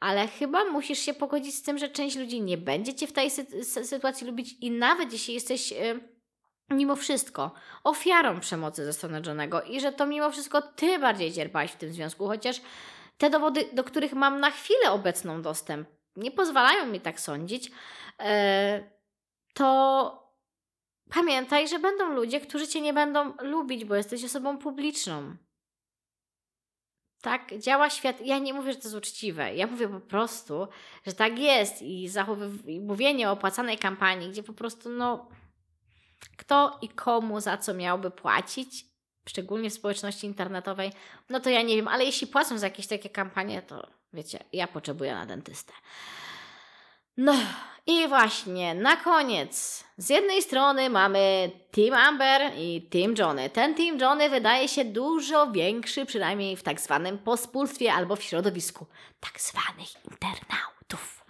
[0.00, 3.30] ale chyba musisz się pogodzić z tym, że część ludzi nie będzie Cię w tej
[3.30, 5.70] sy sytuacji lubić i nawet jeśli jesteś...
[5.72, 6.11] Yy,
[6.72, 7.50] mimo wszystko
[7.84, 11.92] ofiarą przemocy ze strony Johnego i że to mimo wszystko ty bardziej cierpałaś w tym
[11.92, 12.60] związku, chociaż
[13.18, 17.70] te dowody, do których mam na chwilę obecną dostęp, nie pozwalają mi tak sądzić,
[18.20, 18.90] e,
[19.54, 20.32] to
[21.10, 25.36] pamiętaj, że będą ludzie, którzy cię nie będą lubić, bo jesteś osobą publiczną.
[27.22, 28.20] Tak działa świat.
[28.20, 29.54] Ja nie mówię, że to jest uczciwe.
[29.54, 30.68] Ja mówię po prostu,
[31.06, 35.28] że tak jest i, zachowy- i mówienie o opłacanej kampanii, gdzie po prostu, no,
[36.38, 38.86] kto i komu za co miałby płacić,
[39.28, 40.92] szczególnie w społeczności internetowej,
[41.28, 44.66] no to ja nie wiem, ale jeśli płacą za jakieś takie kampanie, to wiecie, ja
[44.66, 45.72] potrzebuję na dentystę.
[47.16, 47.34] No
[47.86, 49.84] i właśnie, na koniec.
[49.96, 53.50] Z jednej strony mamy Team Amber i Team Johnny.
[53.50, 58.86] Ten Team Johnny wydaje się dużo większy, przynajmniej w tak zwanym pospólstwie albo w środowisku
[59.20, 61.24] tak zwanych internautów.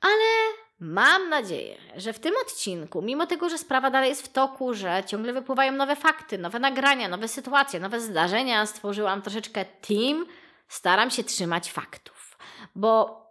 [0.00, 4.74] Ale mam nadzieję, że w tym odcinku, mimo tego, że sprawa dalej jest w toku,
[4.74, 10.26] że ciągle wypływają nowe fakty, nowe nagrania, nowe sytuacje, nowe zdarzenia, stworzyłam troszeczkę team,
[10.68, 12.38] staram się trzymać faktów.
[12.74, 13.22] Bo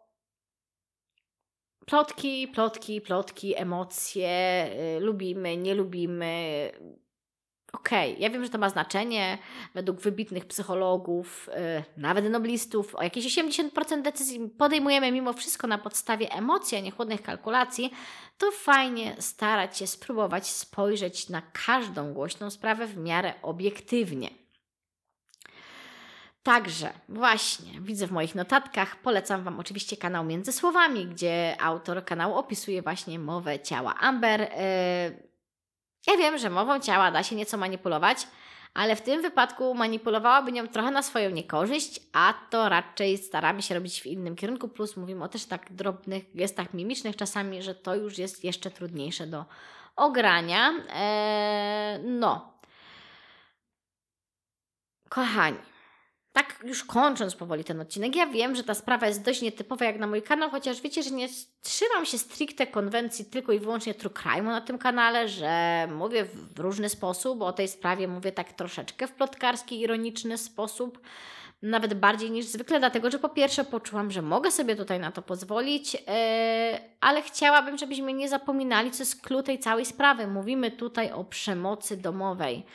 [1.86, 6.72] plotki, plotki, plotki, emocje, y, lubimy, nie lubimy.
[7.74, 9.38] Okej, ja wiem, że to ma znaczenie.
[9.74, 11.50] Według wybitnych psychologów,
[11.80, 16.92] y, nawet noblistów, o jakieś 80% decyzji podejmujemy mimo wszystko na podstawie emocji, a nie
[16.92, 17.92] chłodnych kalkulacji.
[18.38, 24.30] To fajnie starać się spróbować spojrzeć na każdą głośną sprawę w miarę obiektywnie.
[26.44, 32.36] Także właśnie, widzę w moich notatkach, polecam Wam oczywiście kanał Między Słowami, gdzie autor kanału
[32.36, 34.42] opisuje właśnie mowę ciała Amber.
[34.42, 35.31] Yy,
[36.08, 38.28] ja wiem, że mową ciała da się nieco manipulować,
[38.74, 43.76] ale w tym wypadku manipulowałaby nią trochę na swoją niekorzyść, a to raczej staramy się
[43.76, 44.68] robić w innym kierunku.
[44.68, 49.28] Plus mówimy o też tak drobnych gestach mimicznych czasami, że to już jest jeszcze trudniejsze
[49.28, 49.46] do
[49.96, 50.72] ogrania.
[50.90, 52.54] Eee, no.
[55.10, 55.58] Kochani,
[56.34, 60.00] tak już kończąc powoli ten odcinek, ja wiem, że ta sprawa jest dość nietypowa jak
[60.00, 61.28] na mój kanał, chociaż wiecie, że nie
[61.62, 66.26] trzymam się stricte konwencji tylko i wyłącznie true crime na tym kanale, że mówię
[66.56, 71.00] w różny sposób, o tej sprawie mówię tak troszeczkę w plotkarski, ironiczny sposób,
[71.62, 75.22] nawet bardziej niż zwykle, dlatego że po pierwsze poczułam, że mogę sobie tutaj na to
[75.22, 76.02] pozwolić, yy,
[77.02, 80.28] ale chciałabym, żebyśmy nie zapominali, co jest klucz tej całej sprawy.
[80.28, 82.66] Mówimy tutaj o przemocy domowej.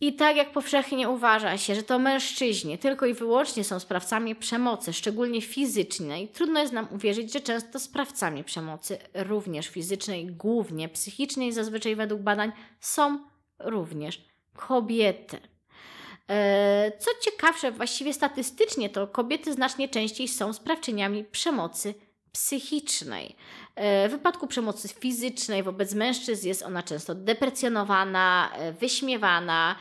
[0.00, 4.92] I tak jak powszechnie uważa się, że to mężczyźni tylko i wyłącznie są sprawcami przemocy,
[4.92, 11.96] szczególnie fizycznej, trudno jest nam uwierzyć, że często sprawcami przemocy, również fizycznej, głównie psychicznej, zazwyczaj
[11.96, 13.18] według badań, są
[13.58, 14.24] również
[14.56, 15.38] kobiety.
[16.30, 21.94] E, co ciekawsze, właściwie statystycznie to kobiety znacznie częściej są sprawczyniami przemocy
[22.32, 23.36] psychicznej.
[23.76, 29.76] E, w wypadku przemocy fizycznej wobec mężczyzn jest ona często deprecjonowana, e, wyśmiewana,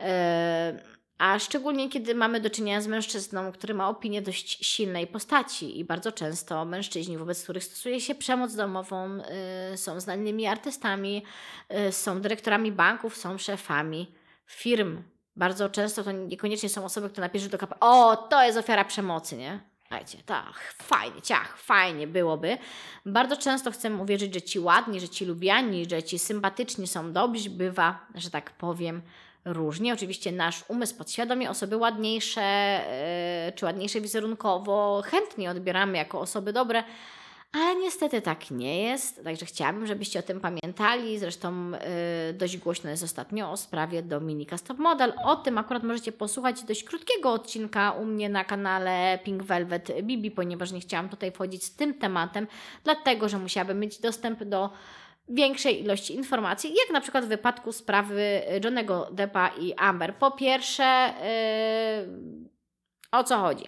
[0.00, 0.82] e,
[1.18, 5.84] a szczególnie kiedy mamy do czynienia z mężczyzną, który ma opinię dość silnej postaci i
[5.84, 9.18] bardzo często mężczyźni, wobec których stosuje się przemoc domową,
[9.76, 11.22] są znanymi artystami,
[11.90, 14.14] są dyrektorami banków, są szefami
[14.46, 15.02] firm.
[15.36, 19.36] Bardzo często to niekoniecznie są osoby, które napiszą do kapa, o, to jest ofiara przemocy,
[19.36, 19.60] nie?
[19.88, 22.58] Słuchajcie, tak, fajnie, ciach, fajnie byłoby.
[23.06, 27.50] Bardzo często chcemy uwierzyć, że ci ładni, że ci lubiani, że ci sympatyczni są dobrzy,
[27.50, 29.02] bywa, że tak powiem,
[29.44, 29.94] różnie.
[29.94, 32.80] Oczywiście nasz umysł podświadomie osoby ładniejsze
[33.46, 36.84] yy, czy ładniejsze wizerunkowo chętnie odbieramy jako osoby dobre,
[37.52, 41.18] ale niestety tak nie jest, także chciałabym, żebyście o tym pamiętali.
[41.18, 41.78] Zresztą yy,
[42.34, 45.12] dość głośno jest ostatnio o sprawie Dominika Stop Model.
[45.24, 50.30] O tym akurat możecie posłuchać dość krótkiego odcinka u mnie na kanale Pink Velvet Bibi,
[50.30, 52.46] ponieważ nie chciałam tutaj wchodzić z tym tematem,
[52.84, 54.70] dlatego że musiałabym mieć dostęp do
[55.28, 60.14] większej ilości informacji, jak na przykład w wypadku sprawy Johnego Deppa i Amber.
[60.14, 61.14] Po pierwsze,
[62.02, 62.48] yy,
[63.12, 63.64] o co chodzi?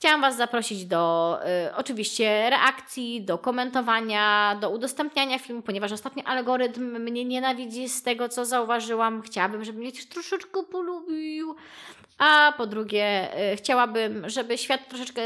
[0.00, 6.82] Chciałam Was zaprosić do y, oczywiście reakcji, do komentowania, do udostępniania filmu, ponieważ ostatnio algorytm
[6.82, 9.22] mnie nienawidzi z tego, co zauważyłam.
[9.22, 11.54] Chciałabym, żeby mnie troszeczkę polubił.
[12.18, 15.22] A po drugie, y, chciałabym, żeby świat troszeczkę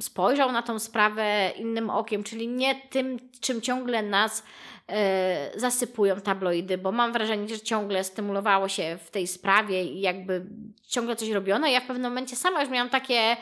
[0.00, 6.78] spojrzał na tą sprawę innym okiem, czyli nie tym, czym ciągle nas y, zasypują tabloidy,
[6.78, 10.46] bo mam wrażenie, że ciągle stymulowało się w tej sprawie i jakby
[10.88, 11.66] ciągle coś robiono.
[11.66, 13.36] Ja w pewnym momencie sama już miałam takie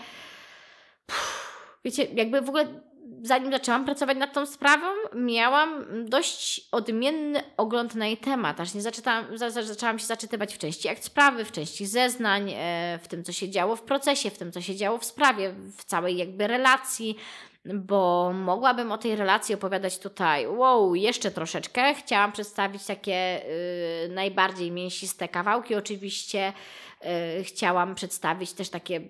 [1.84, 2.66] wiecie, jakby w ogóle
[3.22, 8.60] zanim zaczęłam pracować nad tą sprawą, miałam dość odmienny ogląd na jej temat.
[8.60, 12.98] Aż nie zaczęłam, za, zaczęłam się zaczytywać w części akt sprawy, w części zeznań, e,
[13.02, 15.84] w tym, co się działo w procesie, w tym, co się działo w sprawie, w
[15.84, 17.16] całej jakby relacji,
[17.64, 21.94] bo mogłabym o tej relacji opowiadać tutaj, wow, jeszcze troszeczkę.
[21.94, 23.42] Chciałam przedstawić takie
[24.04, 26.52] y, najbardziej mięsiste kawałki, oczywiście.
[27.40, 29.00] Y, chciałam przedstawić też takie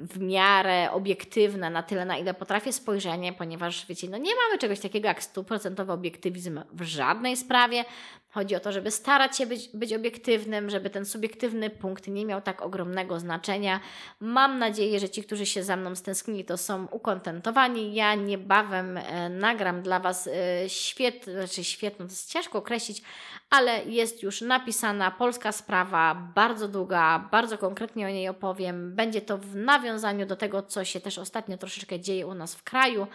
[0.00, 4.80] w miarę obiektywne na tyle, na ile potrafię spojrzenie, ponieważ wiecie, no nie mamy czegoś
[4.80, 7.84] takiego jak stuprocentowy obiektywizm w żadnej sprawie,
[8.32, 12.40] Chodzi o to, żeby starać się być, być obiektywnym, żeby ten subiektywny punkt nie miał
[12.40, 13.80] tak ogromnego znaczenia.
[14.20, 17.94] Mam nadzieję, że ci, którzy się za mną stęsknili, to są ukontentowani.
[17.94, 23.02] Ja niebawem e, nagram dla Was e, świetną, znaczy świetną, to jest ciężko określić,
[23.50, 28.94] ale jest już napisana polska sprawa, bardzo długa, bardzo konkretnie o niej opowiem.
[28.94, 32.62] Będzie to w nawiązaniu do tego, co się też ostatnio troszeczkę dzieje u nas w
[32.62, 33.06] kraju,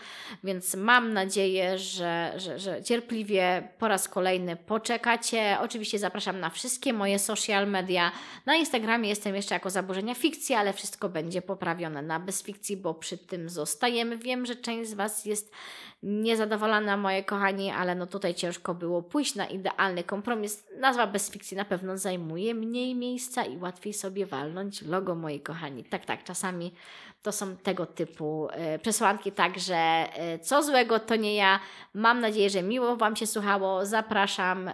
[0.43, 4.55] więc mam nadzieję, że, że, że cierpliwie po raz kolejny
[5.05, 5.57] poczekacie.
[5.61, 8.11] Oczywiście zapraszam na wszystkie moje social media.
[8.45, 13.17] Na Instagramie jestem jeszcze jako zaburzenia fikcji, ale wszystko będzie poprawione na bezfikcji, bo przy
[13.17, 14.17] tym zostajemy.
[14.17, 15.51] Wiem, że część z Was jest
[16.05, 20.65] niezadowolona, moje kochani, ale no tutaj ciężko było pójść na idealny kompromis.
[20.79, 25.83] Nazwa bez fikcji na pewno zajmuje mniej miejsca i łatwiej sobie walnąć logo, moi kochani.
[25.83, 26.73] Tak, tak, czasami
[27.21, 31.59] to są tego typu y, przesłanki, także y, co złego to nie ja.
[31.93, 33.85] Mam nadzieję, że miło Wam się słuchało.
[33.85, 34.67] Zapraszam.
[34.67, 34.71] Y,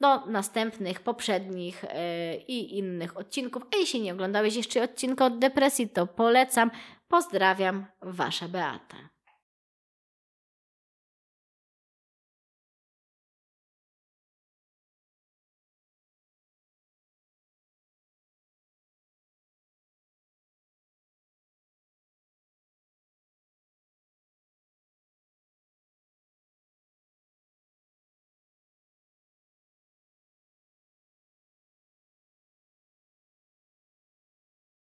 [0.00, 1.84] do następnych, poprzednich
[2.48, 3.62] i innych odcinków.
[3.74, 6.70] A jeśli nie oglądałeś jeszcze odcinka od depresji, to polecam.
[7.08, 8.96] Pozdrawiam, Wasza Beata.